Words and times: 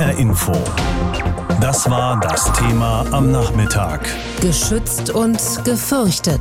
HR 0.00 0.16
Info. 0.16 0.52
Das 1.60 1.90
war 1.90 2.18
das 2.20 2.50
Thema 2.54 3.04
am 3.12 3.30
Nachmittag. 3.30 4.00
Geschützt 4.40 5.10
und 5.10 5.38
gefürchtet. 5.66 6.40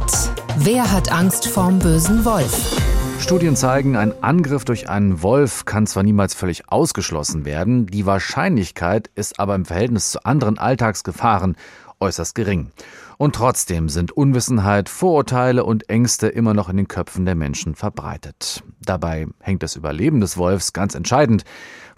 Wer 0.59 0.89
hat 0.89 1.11
Angst 1.11 1.45
vorm 1.45 1.77
bösen 1.77 2.23
Wolf? 2.23 2.79
Studien 3.19 3.57
zeigen, 3.57 3.97
ein 3.97 4.13
Angriff 4.23 4.63
durch 4.63 4.87
einen 4.87 5.21
Wolf 5.23 5.65
kann 5.65 5.87
zwar 5.87 6.03
niemals 6.03 6.35
völlig 6.35 6.71
ausgeschlossen 6.71 7.43
werden, 7.43 7.85
die 7.85 8.05
Wahrscheinlichkeit 8.05 9.09
ist 9.15 9.41
aber 9.41 9.55
im 9.55 9.65
Verhältnis 9.65 10.11
zu 10.11 10.23
anderen 10.23 10.57
Alltagsgefahren 10.57 11.57
äußerst 11.99 12.35
gering. 12.35 12.71
Und 13.17 13.35
trotzdem 13.35 13.89
sind 13.89 14.13
Unwissenheit, 14.13 14.87
Vorurteile 14.87 15.65
und 15.65 15.89
Ängste 15.89 16.27
immer 16.27 16.53
noch 16.53 16.69
in 16.69 16.77
den 16.77 16.87
Köpfen 16.87 17.25
der 17.25 17.35
Menschen 17.35 17.75
verbreitet. 17.75 18.63
Dabei 18.79 19.27
hängt 19.41 19.61
das 19.61 19.75
Überleben 19.75 20.21
des 20.21 20.37
Wolfs 20.37 20.71
ganz 20.71 20.95
entscheidend 20.95 21.43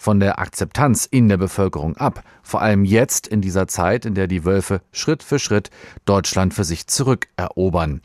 von 0.02 0.20
der 0.20 0.40
Akzeptanz 0.40 1.06
in 1.06 1.30
der 1.30 1.38
Bevölkerung 1.38 1.96
ab. 1.96 2.24
Vor 2.42 2.60
allem 2.60 2.86
jetzt 2.86 3.28
in 3.28 3.40
dieser 3.40 3.68
Zeit, 3.68 4.04
in 4.04 4.16
der 4.16 4.26
die 4.26 4.46
Wölfe 4.46 4.82
Schritt 4.92 5.22
für 5.22 5.38
Schritt 5.38 5.70
Deutschland 6.06 6.56
für 6.56 6.64
sich 6.64 6.88
zurückerobern. 6.88 8.02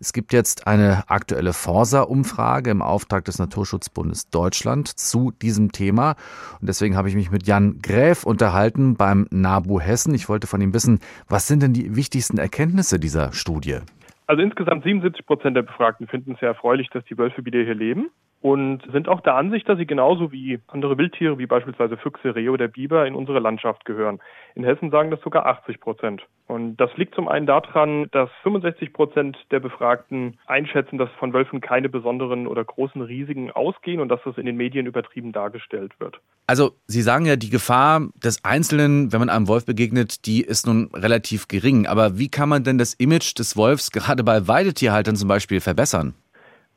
Es 0.00 0.14
gibt 0.14 0.32
jetzt 0.32 0.66
eine 0.66 1.04
aktuelle 1.10 1.52
Forsa-Umfrage 1.52 2.70
im 2.70 2.80
Auftrag 2.80 3.26
des 3.26 3.38
Naturschutzbundes 3.38 4.30
Deutschland 4.30 4.88
zu 4.88 5.32
diesem 5.42 5.70
Thema. 5.70 6.16
Und 6.62 6.68
deswegen 6.68 6.96
habe 6.96 7.10
ich 7.10 7.14
mich 7.14 7.30
mit 7.30 7.46
Jan 7.46 7.78
Gräf 7.82 8.24
unterhalten 8.24 8.96
beim 8.96 9.26
NABU 9.30 9.80
Hessen. 9.80 10.14
Ich 10.14 10.30
wollte 10.30 10.46
von 10.46 10.62
ihm 10.62 10.72
wissen, 10.72 11.00
was 11.28 11.46
sind 11.46 11.62
denn 11.62 11.74
die 11.74 11.94
wichtigsten 11.94 12.38
Erkenntnisse 12.38 12.98
dieser 12.98 13.34
Studie? 13.34 13.80
Also 14.26 14.40
insgesamt 14.42 14.84
77 14.84 15.26
Prozent 15.26 15.58
der 15.58 15.62
Befragten 15.62 16.06
finden 16.06 16.32
es 16.32 16.40
sehr 16.40 16.48
erfreulich, 16.48 16.88
dass 16.88 17.04
die 17.04 17.18
Wölfe 17.18 17.44
wieder 17.44 17.62
hier 17.62 17.74
leben 17.74 18.08
und 18.44 18.82
sind 18.92 19.08
auch 19.08 19.22
der 19.22 19.36
Ansicht, 19.36 19.66
dass 19.70 19.78
sie 19.78 19.86
genauso 19.86 20.30
wie 20.30 20.58
andere 20.66 20.98
Wildtiere, 20.98 21.38
wie 21.38 21.46
beispielsweise 21.46 21.96
Füchse, 21.96 22.34
Rehe 22.34 22.50
oder 22.50 22.68
Biber, 22.68 23.06
in 23.06 23.14
unsere 23.14 23.38
Landschaft 23.38 23.86
gehören. 23.86 24.20
In 24.54 24.64
Hessen 24.64 24.90
sagen 24.90 25.10
das 25.10 25.22
sogar 25.22 25.46
80 25.46 25.80
Prozent. 25.80 26.20
Und 26.46 26.76
das 26.76 26.94
liegt 26.98 27.14
zum 27.14 27.26
einen 27.26 27.46
daran, 27.46 28.06
dass 28.12 28.28
65 28.42 28.92
Prozent 28.92 29.38
der 29.50 29.60
Befragten 29.60 30.36
einschätzen, 30.44 30.98
dass 30.98 31.08
von 31.18 31.32
Wölfen 31.32 31.62
keine 31.62 31.88
besonderen 31.88 32.46
oder 32.46 32.62
großen 32.62 33.00
Risiken 33.00 33.50
ausgehen 33.50 33.98
und 33.98 34.10
dass 34.10 34.20
das 34.26 34.36
in 34.36 34.44
den 34.44 34.58
Medien 34.58 34.84
übertrieben 34.84 35.32
dargestellt 35.32 35.98
wird. 35.98 36.20
Also 36.46 36.72
Sie 36.86 37.00
sagen 37.00 37.24
ja, 37.24 37.36
die 37.36 37.48
Gefahr 37.48 38.08
des 38.22 38.44
Einzelnen, 38.44 39.10
wenn 39.10 39.20
man 39.20 39.30
einem 39.30 39.48
Wolf 39.48 39.64
begegnet, 39.64 40.26
die 40.26 40.42
ist 40.42 40.66
nun 40.66 40.90
relativ 40.92 41.48
gering. 41.48 41.86
Aber 41.86 42.18
wie 42.18 42.28
kann 42.28 42.50
man 42.50 42.62
denn 42.62 42.76
das 42.76 42.92
Image 42.92 43.38
des 43.38 43.56
Wolfs 43.56 43.90
gerade 43.90 44.22
bei 44.22 44.46
Weidetierhaltern 44.46 45.16
zum 45.16 45.28
Beispiel 45.28 45.62
verbessern? 45.62 46.12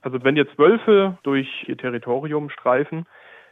Also 0.01 0.23
wenn 0.23 0.35
jetzt 0.35 0.57
Wölfe 0.57 1.17
durch 1.23 1.65
ihr 1.67 1.77
Territorium 1.77 2.49
streifen, 2.49 3.05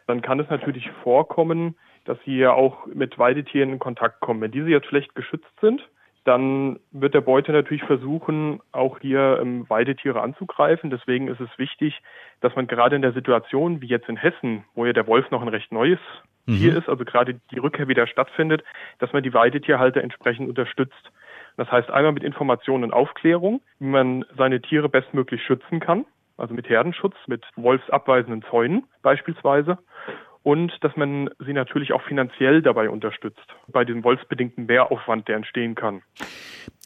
dann 0.08 0.22
kann 0.22 0.40
es 0.40 0.50
natürlich 0.50 0.90
vorkommen, 1.04 1.76
dass 2.06 2.18
sie 2.26 2.38
ja 2.38 2.54
auch 2.54 2.86
mit 2.86 3.18
Weidetieren 3.18 3.72
in 3.72 3.80
Kontakt 3.80 4.20
kommen. 4.20 4.42
Wenn 4.42 4.52
diese 4.52 4.70
jetzt 4.70 4.88
schlecht 4.88 5.16
geschützt 5.16 5.52
sind, 5.60 5.82
dann 6.24 6.80
wird 6.92 7.14
der 7.14 7.22
Beute 7.22 7.52
natürlich 7.52 7.84
versuchen, 7.84 8.60
auch 8.72 9.00
hier 9.00 9.40
ähm, 9.42 9.70
Weidetiere 9.70 10.22
anzugreifen. 10.22 10.90
Deswegen 10.90 11.28
ist 11.28 11.40
es 11.40 11.50
wichtig, 11.58 12.02
dass 12.42 12.56
man 12.56 12.68
gerade 12.68 12.96
in 12.96 13.04
der 13.04 13.14
Situation 13.14 13.82
wie 13.82 13.88
jetzt 13.88 14.09
in 14.09 14.18
Hessen, 14.18 14.66
wo 14.74 14.86
ja 14.86 14.94
der 14.94 15.08
Wolf 15.08 15.30
noch 15.30 15.44
ein 15.44 15.48
recht 15.48 15.72
neues 15.72 16.00
mhm. 16.48 16.58
Tier 16.58 16.78
ist, 16.78 16.90
also 16.90 17.06
gerade 17.06 17.40
die 17.52 17.59
Rückkehr 17.59 17.88
wieder 17.88 18.08
stattfindet, 18.08 18.64
dass 18.98 19.14
man 19.14 19.22
die 19.22 19.34
Weidetierhalter 19.34 20.02
entsprechend 20.02 20.50
unterstützt. 20.50 21.12
Das 21.58 21.72
heißt 21.72 21.92
einmal 21.92 22.12
mit 22.12 22.24
Informationen 22.24 22.86
und 22.86 22.94
Aufklärung, 22.94 23.62
wie 23.80 23.88
man 23.88 24.26
seine 24.36 24.62
Tiere 24.62 24.90
bestmöglich 24.90 25.44
schützen 25.44 25.80
kann 25.80 26.06
also 26.38 26.53
mit 26.53 26.69
Herdenschutz, 26.69 27.16
mit 27.28 27.44
wolfsabweisenden 27.55 28.44
Zäunen 28.50 28.83
beispielsweise. 29.02 29.78
Und 30.44 30.72
dass 30.81 30.95
man 30.95 31.31
sie 31.39 31.53
natürlich 31.53 31.91
auch 31.91 32.03
finanziell 32.03 32.61
dabei 32.61 32.91
unterstützt, 32.91 33.47
bei 33.67 33.83
dem 33.83 34.03
wolfsbedingten 34.03 34.67
Mehraufwand, 34.67 35.28
der 35.28 35.38
entstehen 35.38 35.73
kann. 35.73 36.03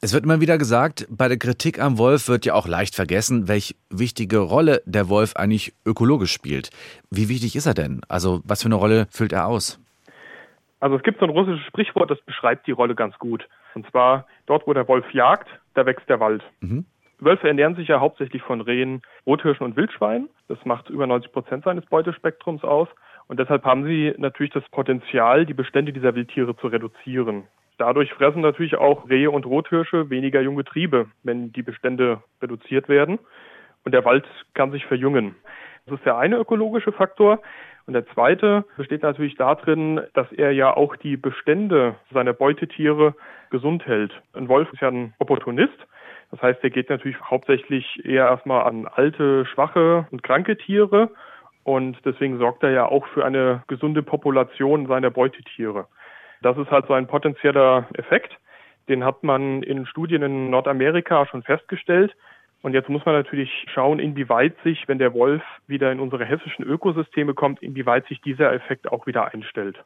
Es 0.02 0.14
wird 0.14 0.24
immer 0.24 0.40
wieder 0.40 0.58
gesagt, 0.58 1.06
bei 1.10 1.28
der 1.28 1.38
Kritik 1.38 1.78
am 1.78 1.98
Wolf 1.98 2.30
wird 2.30 2.46
ja 2.46 2.54
auch 2.54 2.68
leicht 2.70 2.96
vergessen, 2.96 3.50
welche 3.50 3.76
wichtige 3.90 4.38
Rolle 4.38 4.82
der 4.86 5.10
Wolf 5.10 5.36
eigentlich 5.36 5.74
ökologisch 5.86 6.32
spielt. 6.32 6.70
Wie 7.12 7.28
wichtig 7.28 7.58
ist 7.58 7.66
er 7.66 7.74
denn? 7.74 8.00
Also 8.08 8.40
was 8.46 8.64
für 8.64 8.70
eine 8.70 8.76
Rolle 8.76 9.08
füllt 9.12 9.34
er 9.34 9.48
aus? 9.48 9.78
Also 10.80 10.96
es 10.96 11.04
gibt 11.04 11.20
so 11.20 11.26
ein 11.26 11.32
russisches 11.32 11.66
Sprichwort, 11.66 12.10
das 12.10 12.22
beschreibt 12.22 12.66
die 12.66 12.72
Rolle 12.72 12.96
ganz 12.96 13.20
gut. 13.20 13.46
Und 13.76 13.86
zwar, 13.92 14.26
dort 14.46 14.66
wo 14.68 14.74
der 14.74 14.88
Wolf 14.88 15.14
jagt, 15.14 15.50
da 15.74 15.86
wächst 15.86 16.08
der 16.08 16.22
Wald. 16.22 16.44
Mhm. 16.62 16.86
Wölfe 17.20 17.48
ernähren 17.48 17.76
sich 17.76 17.88
ja 17.88 18.00
hauptsächlich 18.00 18.42
von 18.42 18.62
Rehen, 18.62 19.02
Rothirschen 19.26 19.66
und 19.66 19.76
Wildschweinen. 19.76 20.30
Das 20.48 20.64
macht 20.66 20.90
über 20.90 21.08
90 21.08 21.32
Prozent 21.32 21.64
seines 21.64 21.86
Beutespektrums 21.86 22.64
aus. 22.64 22.88
Und 23.28 23.40
deshalb 23.40 23.64
haben 23.64 23.86
sie 23.86 24.14
natürlich 24.18 24.54
das 24.54 24.68
Potenzial, 24.70 25.46
die 25.46 25.54
Bestände 25.54 25.94
dieser 25.94 26.16
Wildtiere 26.16 26.56
zu 26.56 26.68
reduzieren. 26.68 27.44
Dadurch 27.78 28.12
fressen 28.14 28.42
natürlich 28.42 28.76
auch 28.76 29.10
Rehe 29.10 29.32
und 29.32 29.46
Rothirsche 29.46 30.10
weniger 30.10 30.42
junge 30.42 30.66
Triebe, 30.66 31.08
wenn 31.24 31.54
die 31.54 31.62
Bestände 31.62 32.22
reduziert 32.42 32.90
werden. 32.90 33.20
Und 33.86 33.94
der 33.94 34.04
Wald 34.04 34.26
kann 34.54 34.72
sich 34.72 34.86
verjüngen. 34.86 35.36
Das 35.86 35.98
ist 35.98 36.06
der 36.06 36.18
eine 36.18 36.38
ökologische 36.38 36.92
Faktor. 36.92 37.42
Und 37.86 37.94
der 37.94 38.06
zweite 38.08 38.66
besteht 38.78 39.02
natürlich 39.02 39.36
darin, 39.36 40.02
dass 40.14 40.32
er 40.32 40.52
ja 40.52 40.76
auch 40.76 40.96
die 40.96 41.18
Bestände 41.18 41.96
seiner 42.14 42.34
Beutetiere 42.34 43.16
gesund 43.50 43.86
hält. 43.88 44.12
Ein 44.34 44.48
Wolf 44.48 44.72
ist 44.74 44.82
ja 44.82 44.90
ein 44.90 45.14
Opportunist. 45.18 45.78
Das 46.32 46.42
heißt, 46.42 46.64
er 46.64 46.70
geht 46.70 46.90
natürlich 46.90 47.20
hauptsächlich 47.22 48.06
eher 48.06 48.26
erstmal 48.26 48.64
an 48.68 48.88
alte, 48.88 49.46
schwache 49.46 50.08
und 50.12 50.24
kranke 50.24 50.58
Tiere. 50.58 51.10
Und 51.64 51.98
deswegen 52.06 52.38
sorgt 52.38 52.64
er 52.64 52.72
ja 52.72 52.86
auch 52.86 53.06
für 53.08 53.26
eine 53.26 53.64
gesunde 53.68 54.02
Population 54.04 54.88
seiner 54.88 55.10
Beutetiere. 55.10 55.88
Das 56.42 56.58
ist 56.58 56.72
halt 56.72 56.88
so 56.88 56.94
ein 56.94 57.08
potenzieller 57.08 57.88
Effekt. 57.94 58.38
Den 58.88 59.04
hat 59.04 59.24
man 59.24 59.62
in 59.64 59.86
Studien 59.86 60.24
in 60.24 60.50
Nordamerika 60.50 61.26
schon 61.26 61.44
festgestellt. 61.44 62.16
Und 62.62 62.74
jetzt 62.74 62.90
muss 62.90 63.06
man 63.06 63.16
natürlich 63.16 63.66
schauen, 63.74 64.00
inwieweit 64.00 64.56
sich, 64.64 64.88
wenn 64.88 65.00
der 65.00 65.14
Wolf 65.14 65.42
wieder 65.68 65.92
in 65.92 66.00
unsere 66.00 66.26
hessischen 66.26 66.66
Ökosysteme 66.66 67.34
kommt, 67.34 67.62
inwieweit 67.62 68.06
sich 68.08 68.22
dieser 68.22 68.52
Effekt 68.54 68.92
auch 68.92 69.08
wieder 69.08 69.34
einstellt. 69.34 69.78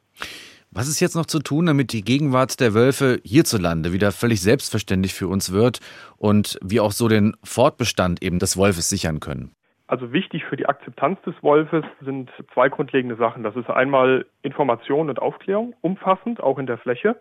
Was 0.76 0.88
ist 0.88 0.98
jetzt 0.98 1.14
noch 1.14 1.26
zu 1.26 1.38
tun, 1.38 1.66
damit 1.66 1.92
die 1.92 2.02
Gegenwart 2.02 2.58
der 2.58 2.74
Wölfe 2.74 3.20
hierzulande 3.22 3.92
wieder 3.92 4.10
völlig 4.10 4.42
selbstverständlich 4.42 5.14
für 5.14 5.28
uns 5.28 5.52
wird 5.52 5.78
und 6.16 6.58
wir 6.64 6.82
auch 6.82 6.90
so 6.90 7.06
den 7.06 7.36
Fortbestand 7.44 8.24
eben 8.24 8.40
des 8.40 8.56
Wolfes 8.56 8.88
sichern 8.88 9.20
können? 9.20 9.54
Also 9.86 10.12
wichtig 10.12 10.44
für 10.44 10.56
die 10.56 10.66
Akzeptanz 10.66 11.22
des 11.22 11.36
Wolfes 11.42 11.84
sind 12.00 12.28
zwei 12.52 12.70
grundlegende 12.70 13.14
Sachen. 13.14 13.44
Das 13.44 13.54
ist 13.54 13.70
einmal 13.70 14.26
Information 14.42 15.10
und 15.10 15.22
Aufklärung, 15.22 15.76
umfassend, 15.80 16.42
auch 16.42 16.58
in 16.58 16.66
der 16.66 16.78
Fläche, 16.78 17.20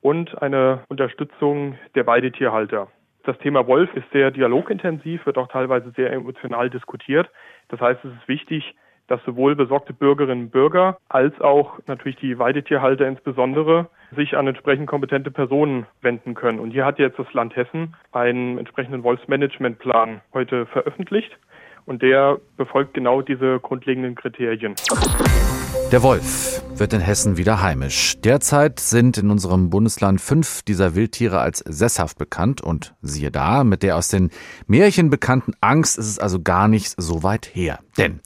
und 0.00 0.42
eine 0.42 0.82
Unterstützung 0.88 1.78
der 1.94 2.04
Weidetierhalter. 2.04 2.88
Das 3.22 3.38
Thema 3.38 3.68
Wolf 3.68 3.94
ist 3.94 4.10
sehr 4.12 4.32
dialogintensiv, 4.32 5.24
wird 5.24 5.38
auch 5.38 5.48
teilweise 5.48 5.92
sehr 5.94 6.12
emotional 6.12 6.68
diskutiert. 6.68 7.30
Das 7.68 7.80
heißt, 7.80 8.04
es 8.04 8.10
ist 8.10 8.26
wichtig, 8.26 8.74
dass 9.08 9.22
sowohl 9.24 9.56
besorgte 9.56 9.92
Bürgerinnen 9.92 10.44
und 10.44 10.50
Bürger 10.50 10.98
als 11.08 11.38
auch 11.40 11.78
natürlich 11.86 12.16
die 12.16 12.38
Weidetierhalter 12.38 13.06
insbesondere 13.06 13.88
sich 14.14 14.36
an 14.36 14.46
entsprechend 14.46 14.86
kompetente 14.86 15.30
Personen 15.30 15.86
wenden 16.00 16.34
können. 16.34 16.60
Und 16.60 16.70
hier 16.70 16.84
hat 16.84 16.98
jetzt 16.98 17.18
das 17.18 17.32
Land 17.32 17.56
Hessen 17.56 17.94
einen 18.12 18.58
entsprechenden 18.58 19.02
Wolfsmanagementplan 19.02 20.20
heute 20.32 20.66
veröffentlicht 20.66 21.36
und 21.86 22.02
der 22.02 22.38
befolgt 22.56 22.94
genau 22.94 23.22
diese 23.22 23.58
grundlegenden 23.60 24.14
Kriterien. 24.14 24.74
Der 25.90 26.02
Wolf 26.02 26.62
wird 26.76 26.92
in 26.92 27.00
Hessen 27.00 27.38
wieder 27.38 27.62
heimisch. 27.62 28.18
Derzeit 28.22 28.78
sind 28.78 29.16
in 29.16 29.30
unserem 29.30 29.70
Bundesland 29.70 30.20
fünf 30.20 30.62
dieser 30.62 30.94
Wildtiere 30.94 31.40
als 31.40 31.60
sesshaft 31.66 32.18
bekannt 32.18 32.60
und 32.60 32.94
siehe 33.00 33.30
da, 33.30 33.64
mit 33.64 33.82
der 33.82 33.96
aus 33.96 34.08
den 34.08 34.28
Märchen 34.66 35.08
bekannten 35.08 35.54
Angst 35.62 35.96
ist 35.96 36.08
es 36.08 36.18
also 36.18 36.42
gar 36.42 36.68
nicht 36.68 36.92
so 36.98 37.22
weit 37.22 37.50
her. 37.54 37.78
Denn 37.96 38.20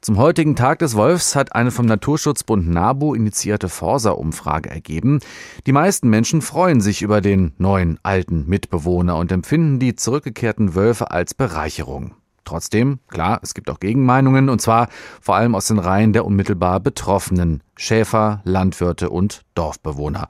zum 0.00 0.18
heutigen 0.18 0.54
Tag 0.54 0.78
des 0.78 0.94
Wolfs 0.94 1.34
hat 1.34 1.52
eine 1.52 1.72
vom 1.72 1.86
Naturschutzbund 1.86 2.68
NABU 2.68 3.14
initiierte 3.14 3.68
Forsa-Umfrage 3.68 4.70
ergeben. 4.70 5.18
Die 5.66 5.72
meisten 5.72 6.10
Menschen 6.10 6.42
freuen 6.42 6.80
sich 6.80 7.02
über 7.02 7.20
den 7.20 7.54
neuen 7.58 7.98
alten 8.04 8.46
Mitbewohner 8.46 9.16
und 9.16 9.32
empfinden 9.32 9.80
die 9.80 9.96
zurückgekehrten 9.96 10.76
Wölfe 10.76 11.10
als 11.10 11.34
Bereicherung. 11.34 12.14
Trotzdem, 12.44 12.98
klar, 13.08 13.40
es 13.42 13.54
gibt 13.54 13.70
auch 13.70 13.80
Gegenmeinungen, 13.80 14.48
und 14.48 14.60
zwar 14.60 14.88
vor 15.20 15.36
allem 15.36 15.54
aus 15.54 15.66
den 15.66 15.78
Reihen 15.78 16.12
der 16.12 16.24
unmittelbar 16.24 16.80
Betroffenen 16.80 17.62
Schäfer, 17.80 18.42
Landwirte 18.44 19.08
und 19.08 19.40
Dorfbewohner. 19.54 20.28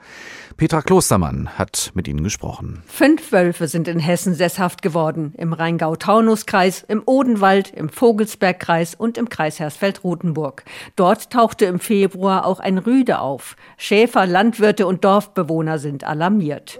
Petra 0.57 0.83
Klostermann 0.83 1.49
hat 1.59 1.91
mit 1.95 2.07
ihnen 2.07 2.23
gesprochen. 2.23 2.85
Fünf 2.87 3.33
Wölfe 3.33 3.67
sind 3.67 3.89
in 3.89 3.99
Hessen 3.99 4.35
sesshaft 4.35 4.83
geworden. 4.83 5.35
Im 5.37 5.53
Rheingau-Taunus-Kreis, 5.53 6.85
im 6.87 7.03
Odenwald, 7.05 7.73
im 7.73 7.89
Vogelsbergkreis 7.89 8.95
und 8.95 9.19
im 9.19 9.29
Kreis 9.29 9.59
Hersfeld-Rotenburg. 9.59 10.63
Dort 10.95 11.31
tauchte 11.31 11.65
im 11.65 11.81
Februar 11.81 12.47
auch 12.47 12.61
ein 12.61 12.79
Rüde 12.79 13.19
auf. 13.19 13.57
Schäfer, 13.77 14.27
Landwirte 14.27 14.87
und 14.87 15.05
Dorfbewohner 15.05 15.81
sind 15.81 16.05
alarmiert. 16.05 16.79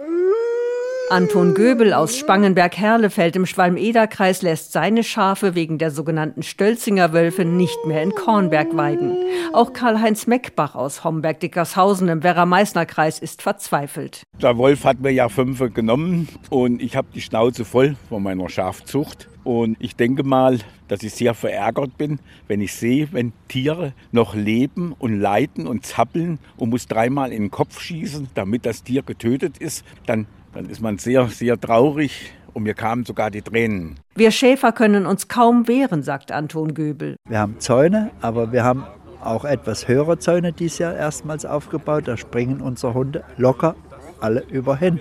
Anton 1.11 1.55
Göbel 1.55 1.91
aus 1.91 2.17
Spangenberg-Herlefeld 2.17 3.35
im 3.35 3.45
Schwalm-Eder-Kreis 3.45 4.43
lässt 4.43 4.71
seine 4.71 5.03
Schafe 5.03 5.55
wegen 5.55 5.77
der 5.77 5.91
sogenannten 5.91 6.41
Stölzinger 6.41 7.11
Wölfe 7.11 7.43
nicht 7.43 7.77
mehr 7.85 8.01
in 8.01 8.15
Kornberg 8.15 8.77
weiden. 8.77 9.17
Auch 9.51 9.73
Karl-Heinz 9.73 10.25
Meckbach 10.27 10.73
aus 10.73 11.03
Homberg-Dickershausen 11.03 12.07
im 12.07 12.23
Werra-Meißner-Kreis 12.23 13.19
ist 13.19 13.41
verzweifelt. 13.41 14.23
Der 14.41 14.57
Wolf 14.57 14.85
hat 14.85 15.01
mir 15.01 15.11
ja 15.11 15.27
fünf 15.27 15.59
genommen 15.73 16.29
und 16.49 16.81
ich 16.81 16.95
habe 16.95 17.09
die 17.13 17.21
Schnauze 17.21 17.65
voll 17.65 17.97
von 18.07 18.23
meiner 18.23 18.47
Schafzucht. 18.47 19.27
Und 19.43 19.75
ich 19.79 19.97
denke 19.97 20.23
mal, 20.23 20.59
dass 20.87 21.03
ich 21.03 21.13
sehr 21.13 21.33
verärgert 21.33 21.97
bin, 21.97 22.19
wenn 22.47 22.61
ich 22.61 22.73
sehe, 22.73 23.09
wenn 23.11 23.33
Tiere 23.49 23.91
noch 24.13 24.33
leben 24.33 24.95
und 24.97 25.19
leiden 25.19 25.67
und 25.67 25.85
zappeln 25.85 26.39
und 26.55 26.69
muss 26.69 26.87
dreimal 26.87 27.33
in 27.33 27.41
den 27.41 27.51
Kopf 27.51 27.81
schießen, 27.81 28.29
damit 28.33 28.65
das 28.65 28.83
Tier 28.83 29.01
getötet 29.01 29.57
ist, 29.57 29.83
dann 30.05 30.27
dann 30.53 30.69
ist 30.69 30.81
man 30.81 30.97
sehr, 30.97 31.27
sehr 31.27 31.59
traurig 31.59 32.33
und 32.53 32.63
mir 32.63 32.73
kamen 32.73 33.05
sogar 33.05 33.31
die 33.31 33.41
Tränen. 33.41 33.99
Wir 34.15 34.31
Schäfer 34.31 34.71
können 34.71 35.05
uns 35.05 35.27
kaum 35.27 35.67
wehren, 35.67 36.03
sagt 36.03 36.31
Anton 36.31 36.73
Göbel. 36.73 37.15
Wir 37.27 37.39
haben 37.39 37.59
Zäune, 37.59 38.11
aber 38.21 38.51
wir 38.51 38.63
haben 38.63 38.85
auch 39.23 39.45
etwas 39.45 39.87
höhere 39.87 40.17
Zäune 40.19 40.51
dieses 40.51 40.79
Jahr 40.79 40.95
erstmals 40.95 41.45
aufgebaut. 41.45 42.07
Da 42.07 42.17
springen 42.17 42.61
unsere 42.61 42.93
Hunde 42.93 43.23
locker 43.37 43.75
alle 44.19 44.41
überhin. 44.49 44.99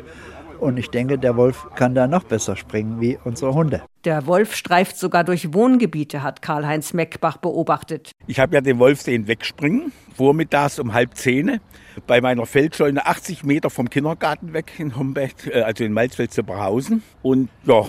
Und 0.61 0.77
ich 0.77 0.91
denke, 0.91 1.19
der 1.19 1.37
Wolf 1.37 1.67
kann 1.75 1.95
da 1.95 2.07
noch 2.07 2.25
besser 2.25 2.55
springen 2.55 3.01
wie 3.01 3.19
unsere 3.25 3.55
Hunde. 3.55 3.83
Der 4.05 4.27
Wolf 4.27 4.55
streift 4.55 4.99
sogar 4.99 5.25
durch 5.25 5.55
Wohngebiete, 5.55 6.23
hat 6.23 6.43
Karl-Heinz 6.43 6.93
Meckbach 6.93 7.39
beobachtet. 7.39 8.13
Ich 8.27 8.39
habe 8.39 8.55
ja 8.55 8.61
den 8.61 8.79
Wolf 8.79 9.01
sehen 9.01 9.27
wegspringen, 9.27 9.91
vormittags 10.15 10.79
um 10.79 10.93
halb 10.93 11.17
zehn, 11.17 11.61
bei 12.07 12.21
meiner 12.21 12.45
Feldscheune 12.45 13.07
80 13.07 13.43
Meter 13.43 13.71
vom 13.71 13.89
Kindergarten 13.89 14.53
weg 14.53 14.73
in 14.79 14.97
Homberg, 14.97 15.33
äh, 15.47 15.63
also 15.63 15.83
in 15.83 15.95
Malzfeld-Zipperhausen. 15.95 17.03
Und 17.23 17.49
ja, 17.65 17.87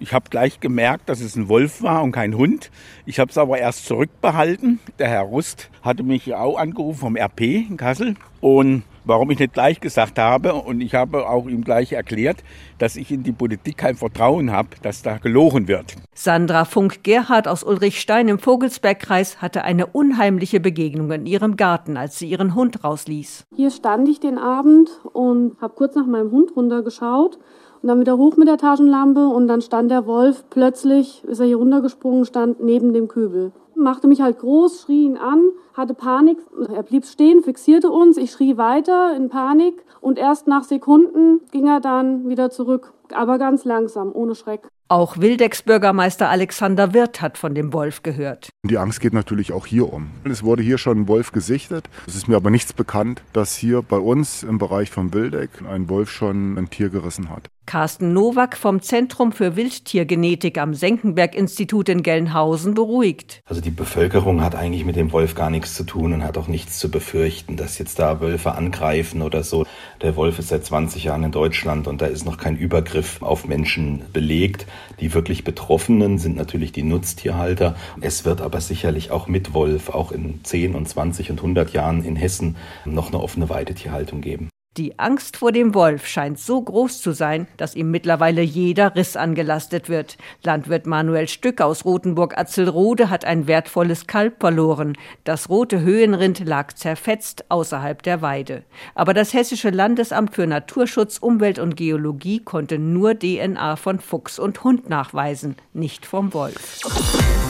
ich 0.00 0.14
habe 0.14 0.30
gleich 0.30 0.60
gemerkt, 0.60 1.10
dass 1.10 1.20
es 1.20 1.36
ein 1.36 1.48
Wolf 1.50 1.82
war 1.82 2.02
und 2.02 2.12
kein 2.12 2.36
Hund. 2.36 2.70
Ich 3.04 3.20
habe 3.20 3.30
es 3.30 3.36
aber 3.36 3.58
erst 3.58 3.84
zurückbehalten. 3.84 4.80
Der 4.98 5.08
Herr 5.08 5.22
Rust 5.22 5.70
hatte 5.82 6.02
mich 6.02 6.34
auch 6.34 6.56
angerufen 6.56 7.00
vom 7.00 7.16
RP 7.16 7.40
in 7.42 7.76
Kassel. 7.76 8.14
Und 8.40 8.82
warum 9.04 9.30
ich 9.30 9.38
nicht 9.38 9.54
gleich 9.54 9.80
gesagt 9.80 10.18
habe. 10.18 10.54
Und 10.54 10.80
ich 10.80 10.94
habe 10.94 11.28
auch 11.28 11.46
ihm 11.46 11.64
gleich 11.64 11.92
erklärt, 11.92 12.42
dass 12.78 12.96
ich 12.96 13.10
in 13.10 13.22
die 13.22 13.32
Politik 13.32 13.76
kein 13.76 13.96
Vertrauen 13.96 14.50
habe, 14.50 14.68
dass 14.82 15.02
da 15.02 15.18
gelogen 15.18 15.68
wird. 15.68 15.96
Sandra 16.14 16.64
Funk-Gerhardt 16.64 17.48
aus 17.48 17.64
Ulrichstein 17.64 18.28
im 18.28 18.38
Vogelsbergkreis 18.38 19.40
hatte 19.40 19.64
eine 19.64 19.86
unheimliche 19.86 20.60
Begegnung 20.60 21.10
in 21.12 21.26
ihrem 21.26 21.56
Garten, 21.56 21.96
als 21.96 22.18
sie 22.18 22.28
ihren 22.28 22.54
Hund 22.54 22.84
rausließ. 22.84 23.46
Hier 23.54 23.70
stand 23.70 24.08
ich 24.08 24.20
den 24.20 24.38
Abend 24.38 24.90
und 25.12 25.60
habe 25.60 25.74
kurz 25.74 25.94
nach 25.94 26.06
meinem 26.06 26.30
Hund 26.30 26.56
runtergeschaut 26.56 27.38
und 27.82 27.88
dann 27.88 28.00
wieder 28.00 28.16
hoch 28.16 28.36
mit 28.36 28.48
der 28.48 28.56
Taschenlampe 28.56 29.26
und 29.26 29.46
dann 29.48 29.60
stand 29.60 29.90
der 29.90 30.06
Wolf 30.06 30.44
plötzlich, 30.50 31.22
ist 31.24 31.40
er 31.40 31.46
hier 31.46 31.56
runtergesprungen, 31.56 32.24
stand 32.24 32.62
neben 32.62 32.92
dem 32.92 33.08
Kübel 33.08 33.52
machte 33.76 34.06
mich 34.08 34.20
halt 34.20 34.38
groß, 34.38 34.82
schrie 34.82 35.04
ihn 35.04 35.16
an, 35.16 35.50
hatte 35.74 35.94
Panik. 35.94 36.38
Er 36.72 36.82
blieb 36.82 37.04
stehen, 37.04 37.42
fixierte 37.42 37.90
uns. 37.90 38.16
Ich 38.16 38.30
schrie 38.30 38.56
weiter 38.56 39.14
in 39.16 39.28
Panik 39.28 39.84
und 40.00 40.18
erst 40.18 40.46
nach 40.46 40.64
Sekunden 40.64 41.40
ging 41.50 41.66
er 41.66 41.80
dann 41.80 42.28
wieder 42.28 42.50
zurück, 42.50 42.92
aber 43.12 43.38
ganz 43.38 43.64
langsam, 43.64 44.12
ohne 44.14 44.34
Schreck. 44.34 44.68
Auch 44.88 45.16
Wildecks 45.16 45.62
Bürgermeister 45.62 46.28
Alexander 46.28 46.92
Wirth 46.92 47.22
hat 47.22 47.38
von 47.38 47.54
dem 47.54 47.72
Wolf 47.72 48.02
gehört. 48.02 48.50
Die 48.64 48.76
Angst 48.76 49.00
geht 49.00 49.14
natürlich 49.14 49.52
auch 49.52 49.64
hier 49.64 49.90
um. 49.90 50.10
Es 50.24 50.42
wurde 50.42 50.62
hier 50.62 50.76
schon 50.76 51.00
ein 51.00 51.08
Wolf 51.08 51.32
gesichtet. 51.32 51.88
Es 52.06 52.14
ist 52.14 52.28
mir 52.28 52.36
aber 52.36 52.50
nichts 52.50 52.74
bekannt, 52.74 53.22
dass 53.32 53.56
hier 53.56 53.80
bei 53.80 53.96
uns 53.96 54.42
im 54.42 54.58
Bereich 54.58 54.90
von 54.90 55.14
Wildeck 55.14 55.62
ein 55.66 55.88
Wolf 55.88 56.10
schon 56.10 56.58
ein 56.58 56.68
Tier 56.68 56.90
gerissen 56.90 57.30
hat. 57.30 57.48
Carsten 57.66 58.12
Nowak 58.12 58.58
vom 58.58 58.82
Zentrum 58.82 59.32
für 59.32 59.56
Wildtiergenetik 59.56 60.58
am 60.58 60.74
Senckenberg-Institut 60.74 61.88
in 61.88 62.02
Gelnhausen 62.02 62.74
beruhigt. 62.74 63.40
Also 63.46 63.62
die 63.62 63.70
Bevölkerung 63.70 64.42
hat 64.42 64.54
eigentlich 64.54 64.84
mit 64.84 64.96
dem 64.96 65.12
Wolf 65.12 65.34
gar 65.34 65.48
nichts 65.48 65.74
zu 65.74 65.84
tun 65.84 66.12
und 66.12 66.22
hat 66.22 66.36
auch 66.36 66.46
nichts 66.46 66.78
zu 66.78 66.90
befürchten, 66.90 67.56
dass 67.56 67.78
jetzt 67.78 67.98
da 67.98 68.20
Wölfe 68.20 68.52
angreifen 68.52 69.22
oder 69.22 69.42
so. 69.42 69.64
Der 70.02 70.14
Wolf 70.14 70.38
ist 70.38 70.48
seit 70.48 70.66
20 70.66 71.04
Jahren 71.04 71.24
in 71.24 71.32
Deutschland 71.32 71.86
und 71.86 72.02
da 72.02 72.06
ist 72.06 72.26
noch 72.26 72.36
kein 72.36 72.58
Übergriff 72.58 73.22
auf 73.22 73.46
Menschen 73.46 74.02
belegt. 74.12 74.66
Die 75.00 75.14
wirklich 75.14 75.44
Betroffenen 75.44 76.18
sind 76.18 76.36
natürlich 76.36 76.72
die 76.72 76.82
Nutztierhalter. 76.82 77.76
Es 78.00 78.24
wird 78.24 78.40
aber 78.40 78.60
sicherlich 78.60 79.10
auch 79.10 79.26
mit 79.26 79.54
Wolf 79.54 79.88
auch 79.88 80.12
in 80.12 80.44
10 80.44 80.74
und 80.74 80.88
20 80.88 81.30
und 81.30 81.38
100 81.38 81.72
Jahren 81.72 82.04
in 82.04 82.16
Hessen 82.16 82.56
noch 82.84 83.08
eine 83.08 83.20
offene 83.20 83.48
Weidetierhaltung 83.48 84.20
geben. 84.20 84.48
Die 84.76 84.98
Angst 84.98 85.36
vor 85.36 85.52
dem 85.52 85.72
Wolf 85.72 86.04
scheint 86.04 86.36
so 86.36 86.60
groß 86.60 87.00
zu 87.00 87.12
sein, 87.12 87.46
dass 87.58 87.76
ihm 87.76 87.92
mittlerweile 87.92 88.42
jeder 88.42 88.96
Riss 88.96 89.16
angelastet 89.16 89.88
wird. 89.88 90.18
Landwirt 90.42 90.84
Manuel 90.84 91.28
Stück 91.28 91.60
aus 91.60 91.84
Rothenburg-Atzelrode 91.84 93.08
hat 93.08 93.24
ein 93.24 93.46
wertvolles 93.46 94.08
Kalb 94.08 94.40
verloren. 94.40 94.98
Das 95.22 95.48
rote 95.48 95.82
Höhenrind 95.82 96.44
lag 96.44 96.72
zerfetzt 96.72 97.44
außerhalb 97.50 98.02
der 98.02 98.20
Weide. 98.20 98.64
Aber 98.96 99.14
das 99.14 99.32
Hessische 99.32 99.70
Landesamt 99.70 100.34
für 100.34 100.48
Naturschutz, 100.48 101.18
Umwelt 101.18 101.60
und 101.60 101.76
Geologie 101.76 102.40
konnte 102.40 102.80
nur 102.80 103.16
DNA 103.16 103.76
von 103.76 104.00
Fuchs 104.00 104.40
und 104.40 104.64
Hund 104.64 104.88
nachweisen, 104.88 105.54
nicht 105.72 106.04
vom 106.04 106.34
Wolf. 106.34 106.80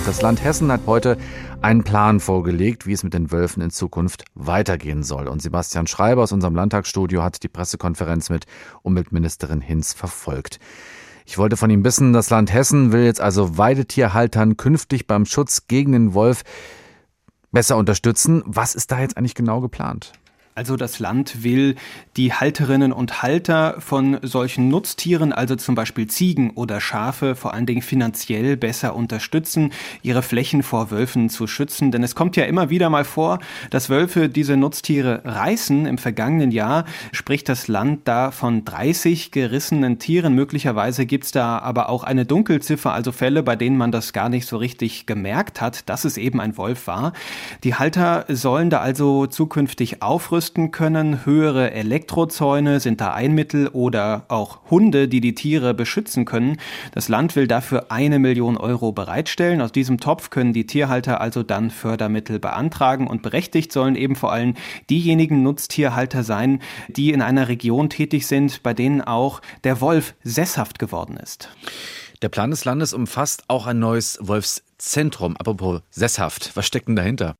Das 0.04 0.20
Land 0.20 0.44
Hessen 0.44 0.70
hat 0.70 0.82
heute 0.84 1.16
einen 1.62 1.82
Plan 1.82 2.20
vorgelegt, 2.20 2.86
wie 2.86 2.92
es 2.92 3.04
mit 3.04 3.14
den 3.14 3.32
Wölfen 3.32 3.62
in 3.62 3.70
Zukunft 3.70 4.26
weitergehen 4.34 5.02
soll. 5.02 5.28
Und 5.28 5.40
Sebastian 5.40 5.86
Schreiber 5.86 6.22
aus 6.22 6.32
unserem 6.32 6.54
Landtagsstudio 6.54 7.13
hat 7.22 7.42
die 7.42 7.48
Pressekonferenz 7.48 8.30
mit 8.30 8.46
Umweltministerin 8.82 9.60
Hinz 9.60 9.92
verfolgt. 9.92 10.58
Ich 11.26 11.38
wollte 11.38 11.56
von 11.56 11.70
ihm 11.70 11.84
wissen, 11.84 12.12
das 12.12 12.30
Land 12.30 12.52
Hessen 12.52 12.92
will 12.92 13.04
jetzt 13.04 13.20
also 13.20 13.56
Weidetierhaltern 13.56 14.56
künftig 14.56 15.06
beim 15.06 15.24
Schutz 15.24 15.66
gegen 15.68 15.92
den 15.92 16.14
Wolf 16.14 16.42
besser 17.50 17.76
unterstützen. 17.76 18.42
Was 18.44 18.74
ist 18.74 18.90
da 18.90 19.00
jetzt 19.00 19.16
eigentlich 19.16 19.34
genau 19.34 19.60
geplant? 19.60 20.12
Also 20.56 20.76
das 20.76 21.00
Land 21.00 21.42
will 21.42 21.74
die 22.16 22.32
Halterinnen 22.32 22.92
und 22.92 23.22
Halter 23.22 23.74
von 23.80 24.18
solchen 24.22 24.68
Nutztieren, 24.68 25.32
also 25.32 25.56
zum 25.56 25.74
Beispiel 25.74 26.06
Ziegen 26.06 26.50
oder 26.50 26.80
Schafe, 26.80 27.34
vor 27.34 27.52
allen 27.52 27.66
Dingen 27.66 27.82
finanziell 27.82 28.56
besser 28.56 28.94
unterstützen, 28.94 29.72
ihre 30.02 30.22
Flächen 30.22 30.62
vor 30.62 30.92
Wölfen 30.92 31.28
zu 31.28 31.48
schützen. 31.48 31.90
Denn 31.90 32.04
es 32.04 32.14
kommt 32.14 32.36
ja 32.36 32.44
immer 32.44 32.70
wieder 32.70 32.88
mal 32.88 33.02
vor, 33.02 33.40
dass 33.70 33.90
Wölfe 33.90 34.28
diese 34.28 34.56
Nutztiere 34.56 35.22
reißen. 35.24 35.86
Im 35.86 35.98
vergangenen 35.98 36.52
Jahr 36.52 36.84
spricht 37.10 37.48
das 37.48 37.66
Land 37.66 38.02
da 38.06 38.30
von 38.30 38.64
30 38.64 39.32
gerissenen 39.32 39.98
Tieren. 39.98 40.36
Möglicherweise 40.36 41.04
gibt's 41.04 41.32
da 41.32 41.58
aber 41.58 41.88
auch 41.88 42.04
eine 42.04 42.26
Dunkelziffer, 42.26 42.92
also 42.92 43.10
Fälle, 43.10 43.42
bei 43.42 43.56
denen 43.56 43.76
man 43.76 43.90
das 43.90 44.12
gar 44.12 44.28
nicht 44.28 44.46
so 44.46 44.56
richtig 44.56 45.06
gemerkt 45.06 45.60
hat, 45.60 45.88
dass 45.88 46.04
es 46.04 46.16
eben 46.16 46.40
ein 46.40 46.56
Wolf 46.56 46.86
war. 46.86 47.12
Die 47.64 47.74
Halter 47.74 48.24
sollen 48.28 48.70
da 48.70 48.78
also 48.78 49.26
zukünftig 49.26 50.00
aufrüsten 50.00 50.43
ausrüsten 50.44 50.72
können. 50.72 51.24
Höhere 51.24 51.70
Elektrozäune 51.70 52.78
sind 52.78 53.00
da 53.00 53.14
ein 53.14 53.32
Mittel 53.32 53.68
oder 53.68 54.26
auch 54.28 54.58
Hunde, 54.70 55.08
die 55.08 55.22
die 55.22 55.34
Tiere 55.34 55.72
beschützen 55.72 56.26
können. 56.26 56.58
Das 56.92 57.08
Land 57.08 57.34
will 57.34 57.46
dafür 57.46 57.90
eine 57.90 58.18
Million 58.18 58.58
Euro 58.58 58.92
bereitstellen. 58.92 59.62
Aus 59.62 59.72
diesem 59.72 60.00
Topf 60.00 60.28
können 60.28 60.52
die 60.52 60.66
Tierhalter 60.66 61.22
also 61.22 61.42
dann 61.42 61.70
Fördermittel 61.70 62.38
beantragen 62.38 63.06
und 63.06 63.22
berechtigt 63.22 63.72
sollen 63.72 63.96
eben 63.96 64.16
vor 64.16 64.32
allem 64.32 64.54
diejenigen 64.90 65.42
Nutztierhalter 65.42 66.22
sein, 66.22 66.60
die 66.88 67.12
in 67.12 67.22
einer 67.22 67.48
Region 67.48 67.88
tätig 67.88 68.26
sind, 68.26 68.62
bei 68.62 68.74
denen 68.74 69.00
auch 69.00 69.40
der 69.64 69.80
Wolf 69.80 70.14
sesshaft 70.24 70.78
geworden 70.78 71.16
ist. 71.16 71.48
Der 72.20 72.28
Plan 72.28 72.50
des 72.50 72.66
Landes 72.66 72.92
umfasst 72.92 73.44
auch 73.48 73.66
ein 73.66 73.78
neues 73.78 74.18
Wolfszentrum. 74.20 75.38
Apropos 75.38 75.80
sesshaft, 75.90 76.50
was 76.54 76.66
steckt 76.66 76.88
denn 76.88 76.96
dahinter? 76.96 77.34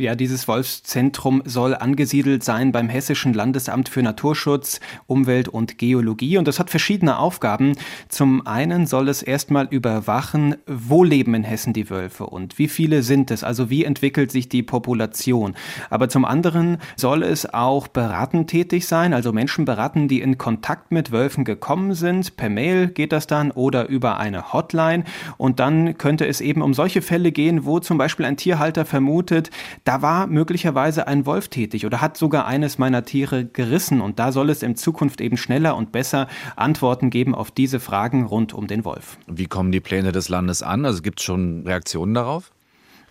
Ja, 0.00 0.14
dieses 0.14 0.48
Wolfszentrum 0.48 1.42
soll 1.44 1.74
angesiedelt 1.74 2.42
sein 2.42 2.72
beim 2.72 2.88
Hessischen 2.88 3.34
Landesamt 3.34 3.90
für 3.90 4.02
Naturschutz, 4.02 4.80
Umwelt 5.06 5.46
und 5.46 5.76
Geologie 5.76 6.38
und 6.38 6.48
das 6.48 6.58
hat 6.58 6.70
verschiedene 6.70 7.18
Aufgaben. 7.18 7.74
Zum 8.08 8.46
einen 8.46 8.86
soll 8.86 9.10
es 9.10 9.22
erstmal 9.22 9.66
überwachen, 9.68 10.56
wo 10.66 11.04
leben 11.04 11.34
in 11.34 11.44
Hessen 11.44 11.74
die 11.74 11.90
Wölfe 11.90 12.24
und 12.24 12.58
wie 12.58 12.68
viele 12.68 13.02
sind 13.02 13.30
es, 13.30 13.44
also 13.44 13.68
wie 13.68 13.84
entwickelt 13.84 14.32
sich 14.32 14.48
die 14.48 14.62
Population. 14.62 15.54
Aber 15.90 16.08
zum 16.08 16.24
anderen 16.24 16.78
soll 16.96 17.22
es 17.22 17.52
auch 17.52 17.86
beratend 17.86 18.48
tätig 18.48 18.86
sein, 18.86 19.12
also 19.12 19.34
Menschen 19.34 19.66
beraten, 19.66 20.08
die 20.08 20.22
in 20.22 20.38
Kontakt 20.38 20.92
mit 20.92 21.12
Wölfen 21.12 21.44
gekommen 21.44 21.92
sind. 21.92 22.38
Per 22.38 22.48
Mail 22.48 22.86
geht 22.88 23.12
das 23.12 23.26
dann 23.26 23.50
oder 23.50 23.86
über 23.90 24.16
eine 24.16 24.54
Hotline 24.54 25.04
und 25.36 25.60
dann 25.60 25.98
könnte 25.98 26.26
es 26.26 26.40
eben 26.40 26.62
um 26.62 26.72
solche 26.72 27.02
Fälle 27.02 27.32
gehen, 27.32 27.66
wo 27.66 27.80
zum 27.80 27.98
Beispiel 27.98 28.24
ein 28.24 28.38
Tierhalter 28.38 28.86
vermutet, 28.86 29.50
da 29.90 30.02
war 30.02 30.28
möglicherweise 30.28 31.08
ein 31.08 31.26
Wolf 31.26 31.48
tätig 31.48 31.84
oder 31.84 32.00
hat 32.00 32.16
sogar 32.16 32.46
eines 32.46 32.78
meiner 32.78 33.04
Tiere 33.04 33.44
gerissen 33.44 34.00
und 34.00 34.20
da 34.20 34.30
soll 34.30 34.48
es 34.48 34.62
in 34.62 34.76
Zukunft 34.76 35.20
eben 35.20 35.36
schneller 35.36 35.76
und 35.76 35.90
besser 35.90 36.28
Antworten 36.54 37.10
geben 37.10 37.34
auf 37.34 37.50
diese 37.50 37.80
Fragen 37.80 38.24
rund 38.24 38.54
um 38.54 38.68
den 38.68 38.84
Wolf. 38.84 39.18
Wie 39.26 39.46
kommen 39.46 39.72
die 39.72 39.80
Pläne 39.80 40.12
des 40.12 40.28
Landes 40.28 40.62
an? 40.62 40.84
Also 40.84 41.02
gibt 41.02 41.18
es 41.18 41.24
schon 41.24 41.66
Reaktionen 41.66 42.14
darauf? 42.14 42.52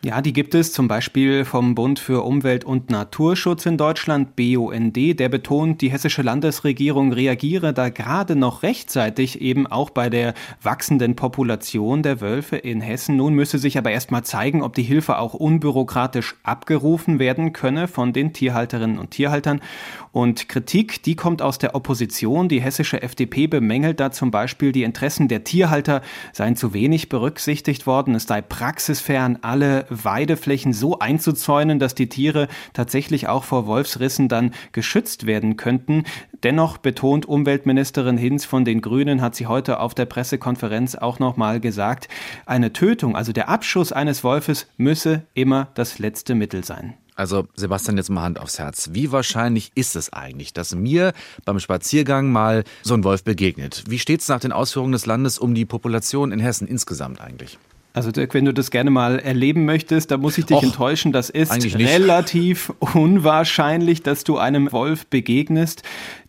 Ja, 0.02 0.22
die 0.22 0.32
gibt 0.32 0.56
es 0.56 0.72
zum 0.72 0.88
Beispiel 0.88 1.44
vom 1.44 1.76
Bund 1.76 2.00
für 2.00 2.24
Umwelt 2.24 2.64
und 2.64 2.90
Naturschutz 2.90 3.66
in 3.66 3.78
Deutschland, 3.78 4.38
BUND. 4.38 4.96
Der 4.96 5.28
betont, 5.28 5.82
die 5.82 5.92
hessische 5.92 6.22
Landesregierung 6.22 7.12
reagiere 7.12 7.74
da 7.74 7.90
gerade 7.90 8.38
noch 8.38 8.64
rechtzeitig 8.64 9.42
eben 9.42 9.68
auch 9.68 9.90
bei 9.90 10.10
der 10.10 10.36
wachsenden 10.64 11.18
Population 11.18 12.02
der 12.02 12.22
Wölfe 12.22 12.56
in 12.56 12.80
Hessen. 12.80 13.18
Nun 13.18 13.34
müsse 13.34 13.58
sich 13.58 13.78
aber 13.78 13.92
erst 13.92 14.10
mal 14.10 14.24
zeigen, 14.24 14.64
ob 14.64 14.74
die 14.74 14.84
Hilfe 14.84 15.18
auch 15.18 15.34
unbürokratisch 15.34 16.38
abgerufen 16.44 17.20
werden 17.20 17.52
könne 17.52 17.90
von 17.90 18.14
den 18.14 18.32
Tierhalterinnen 18.32 19.00
und 19.00 19.12
Tierhaltern. 19.12 19.60
Und 20.14 20.48
Kritik, 20.48 21.04
die 21.04 21.18
kommt 21.18 21.42
aus 21.42 21.58
der 21.58 21.76
Opposition. 21.76 22.48
Die 22.48 22.62
hessische 22.62 23.02
FDP 23.02 23.48
bemängelt 23.48 24.00
da 24.00 24.12
zum 24.12 24.32
Beispiel, 24.32 24.72
die 24.72 24.84
Interessen 24.84 25.28
der 25.28 25.44
Tierhalter 25.44 26.02
seien 26.32 26.56
zu 26.56 26.74
wenig 26.74 27.10
berücksichtigt 27.10 27.86
worden. 27.86 28.16
Es 28.16 28.24
sei 28.24 28.42
praxisfern, 28.42 29.40
alle 29.42 29.89
Weideflächen 29.90 30.74
so 30.74 31.00
einzuzäunen, 31.00 31.80
dass 31.80 31.96
die 31.96 32.10
Tiere 32.10 32.48
tatsächlich 32.74 33.28
auch 33.28 33.44
vor 33.44 33.68
Wolfsrissen 33.68 34.28
dann 34.28 34.54
geschützt 34.72 35.26
werden 35.26 35.58
könnten. 35.58 36.04
Dennoch 36.44 36.78
betont 36.78 37.26
Umweltministerin 37.26 38.18
Hinz 38.18 38.46
von 38.46 38.66
den 38.66 38.82
Grünen, 38.82 39.22
hat 39.22 39.36
sie 39.36 39.48
heute 39.48 39.80
auf 39.80 39.94
der 39.94 40.06
Pressekonferenz 40.06 40.96
auch 40.96 41.20
nochmal 41.20 41.60
gesagt, 41.60 42.08
eine 42.46 42.74
Tötung, 42.74 43.16
also 43.16 43.32
der 43.32 43.50
Abschuss 43.50 43.92
eines 43.92 44.24
Wolfes, 44.24 44.68
müsse 44.78 45.24
immer 45.34 45.70
das 45.74 46.00
letzte 46.00 46.36
Mittel 46.36 46.64
sein. 46.64 46.96
Also 47.20 47.50
Sebastian, 47.54 47.98
jetzt 47.98 48.10
mal 48.10 48.22
Hand 48.22 48.40
aufs 48.40 48.60
Herz. 48.60 48.92
Wie 48.94 49.12
wahrscheinlich 49.12 49.74
ist 49.76 49.98
es 49.98 50.14
eigentlich, 50.14 50.54
dass 50.54 50.74
mir 50.74 51.12
beim 51.44 51.60
Spaziergang 51.60 52.32
mal 52.32 52.64
so 52.82 52.94
ein 52.94 53.04
Wolf 53.04 53.26
begegnet? 53.26 53.84
Wie 53.90 54.00
steht 54.00 54.22
es 54.22 54.30
nach 54.30 54.40
den 54.40 54.54
Ausführungen 54.54 54.94
des 54.94 55.06
Landes 55.06 55.38
um 55.38 55.54
die 55.54 55.66
Population 55.66 56.32
in 56.32 56.40
Hessen 56.40 56.66
insgesamt 56.66 57.20
eigentlich? 57.20 57.60
Also 57.92 58.12
Dirk, 58.12 58.36
wenn 58.36 58.46
du 58.46 58.54
das 58.54 58.70
gerne 58.70 58.92
mal 58.92 59.18
erleben 59.18 59.66
möchtest, 59.66 60.12
da 60.12 60.18
muss 60.18 60.38
ich 60.38 60.46
dich 60.46 60.58
Och, 60.58 60.64
enttäuschen. 60.64 61.12
Das 61.12 61.32
ist 61.32 61.52
relativ 61.76 62.72
unwahrscheinlich, 62.94 64.04
dass 64.04 64.24
du 64.24 64.38
einem 64.38 64.72
Wolf 64.72 65.08
begegnest. 65.08 65.82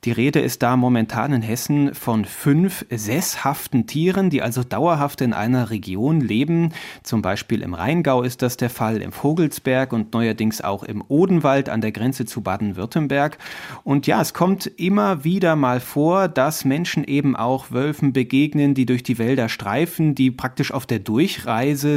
Die 0.04 0.12
Rede 0.12 0.40
ist 0.40 0.62
da 0.62 0.78
momentan 0.78 1.34
in 1.34 1.42
Hessen 1.42 1.94
von 1.94 2.24
fünf 2.24 2.86
sesshaften 2.88 3.86
Tieren, 3.86 4.30
die 4.30 4.40
also 4.40 4.64
dauerhaft 4.64 5.20
in 5.20 5.34
einer 5.34 5.68
Region 5.68 6.22
leben. 6.22 6.72
Zum 7.02 7.20
Beispiel 7.20 7.60
im 7.60 7.74
Rheingau 7.74 8.22
ist 8.22 8.40
das 8.40 8.56
der 8.56 8.70
Fall, 8.70 9.02
im 9.02 9.12
Vogelsberg 9.12 9.92
und 9.92 10.14
neuerdings 10.14 10.62
auch 10.62 10.82
im 10.82 11.04
Odenwald 11.06 11.68
an 11.68 11.82
der 11.82 11.92
Grenze 11.92 12.24
zu 12.24 12.40
Baden-Württemberg. 12.40 13.36
Und 13.84 14.06
ja, 14.06 14.22
es 14.22 14.32
kommt 14.32 14.66
immer 14.66 15.24
wieder 15.24 15.56
mal 15.56 15.80
vor, 15.80 16.28
dass 16.28 16.64
Menschen 16.64 17.04
eben 17.04 17.36
auch 17.36 17.70
Wölfen 17.70 18.14
begegnen, 18.14 18.72
die 18.72 18.86
durch 18.86 19.02
die 19.02 19.18
Wälder 19.18 19.50
streifen, 19.50 20.14
die 20.14 20.30
praktisch 20.30 20.72
auf 20.72 20.86
der 20.86 21.00
Durchreise 21.00 21.49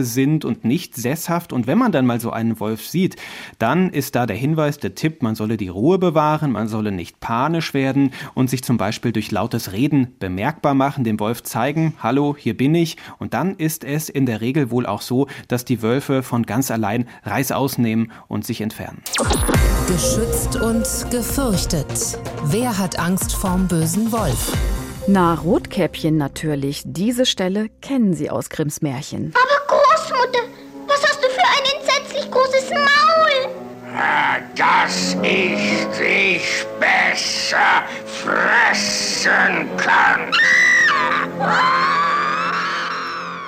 sind 0.03 0.45
und 0.45 0.65
nicht 0.65 0.95
sesshaft. 0.95 1.53
Und 1.53 1.67
wenn 1.67 1.77
man 1.77 1.91
dann 1.91 2.05
mal 2.05 2.19
so 2.19 2.31
einen 2.31 2.59
Wolf 2.59 2.87
sieht, 2.87 3.15
dann 3.59 3.89
ist 3.89 4.15
da 4.15 4.25
der 4.25 4.35
Hinweis, 4.35 4.79
der 4.79 4.95
Tipp, 4.95 5.21
man 5.21 5.35
solle 5.35 5.57
die 5.57 5.67
Ruhe 5.67 5.97
bewahren, 5.99 6.51
man 6.51 6.67
solle 6.67 6.91
nicht 6.91 7.19
panisch 7.19 7.73
werden 7.73 8.11
und 8.33 8.49
sich 8.49 8.63
zum 8.63 8.77
Beispiel 8.77 9.11
durch 9.11 9.31
lautes 9.31 9.71
Reden 9.71 10.15
bemerkbar 10.19 10.73
machen, 10.73 11.03
dem 11.03 11.19
Wolf 11.19 11.43
zeigen, 11.43 11.93
hallo, 12.01 12.35
hier 12.37 12.57
bin 12.57 12.73
ich. 12.75 12.97
Und 13.19 13.33
dann 13.33 13.55
ist 13.55 13.83
es 13.83 14.09
in 14.09 14.25
der 14.25 14.41
Regel 14.41 14.71
wohl 14.71 14.85
auch 14.85 15.01
so, 15.01 15.27
dass 15.47 15.65
die 15.65 15.81
Wölfe 15.81 16.23
von 16.23 16.43
ganz 16.43 16.71
allein 16.71 17.07
Reißaus 17.23 17.77
nehmen 17.77 18.11
und 18.27 18.45
sich 18.45 18.61
entfernen. 18.61 19.01
Geschützt 19.87 20.55
und 20.55 21.11
gefürchtet. 21.11 22.17
Wer 22.45 22.77
hat 22.77 22.97
Angst 22.97 23.33
vorm 23.35 23.67
bösen 23.67 24.11
Wolf? 24.11 24.51
Na, 25.07 25.33
Rotkäppchen 25.33 26.17
natürlich. 26.17 26.81
Diese 26.85 27.25
Stelle 27.25 27.69
kennen 27.81 28.13
Sie 28.13 28.29
aus 28.29 28.49
Grimms 28.49 28.81
Märchen. 28.81 29.33
Aber 29.35 29.67
Großmutter, 29.67 30.47
was 30.87 31.03
hast 31.03 31.21
du 31.21 31.27
für 31.27 31.41
ein 31.41 31.79
entsetzlich 31.79 32.31
großes 32.31 32.69
Maul? 32.69 32.83
dass 34.55 35.15
ich 35.21 35.85
dich 35.97 36.65
besser 36.79 37.83
fressen 38.05 39.69
kann. 39.77 40.31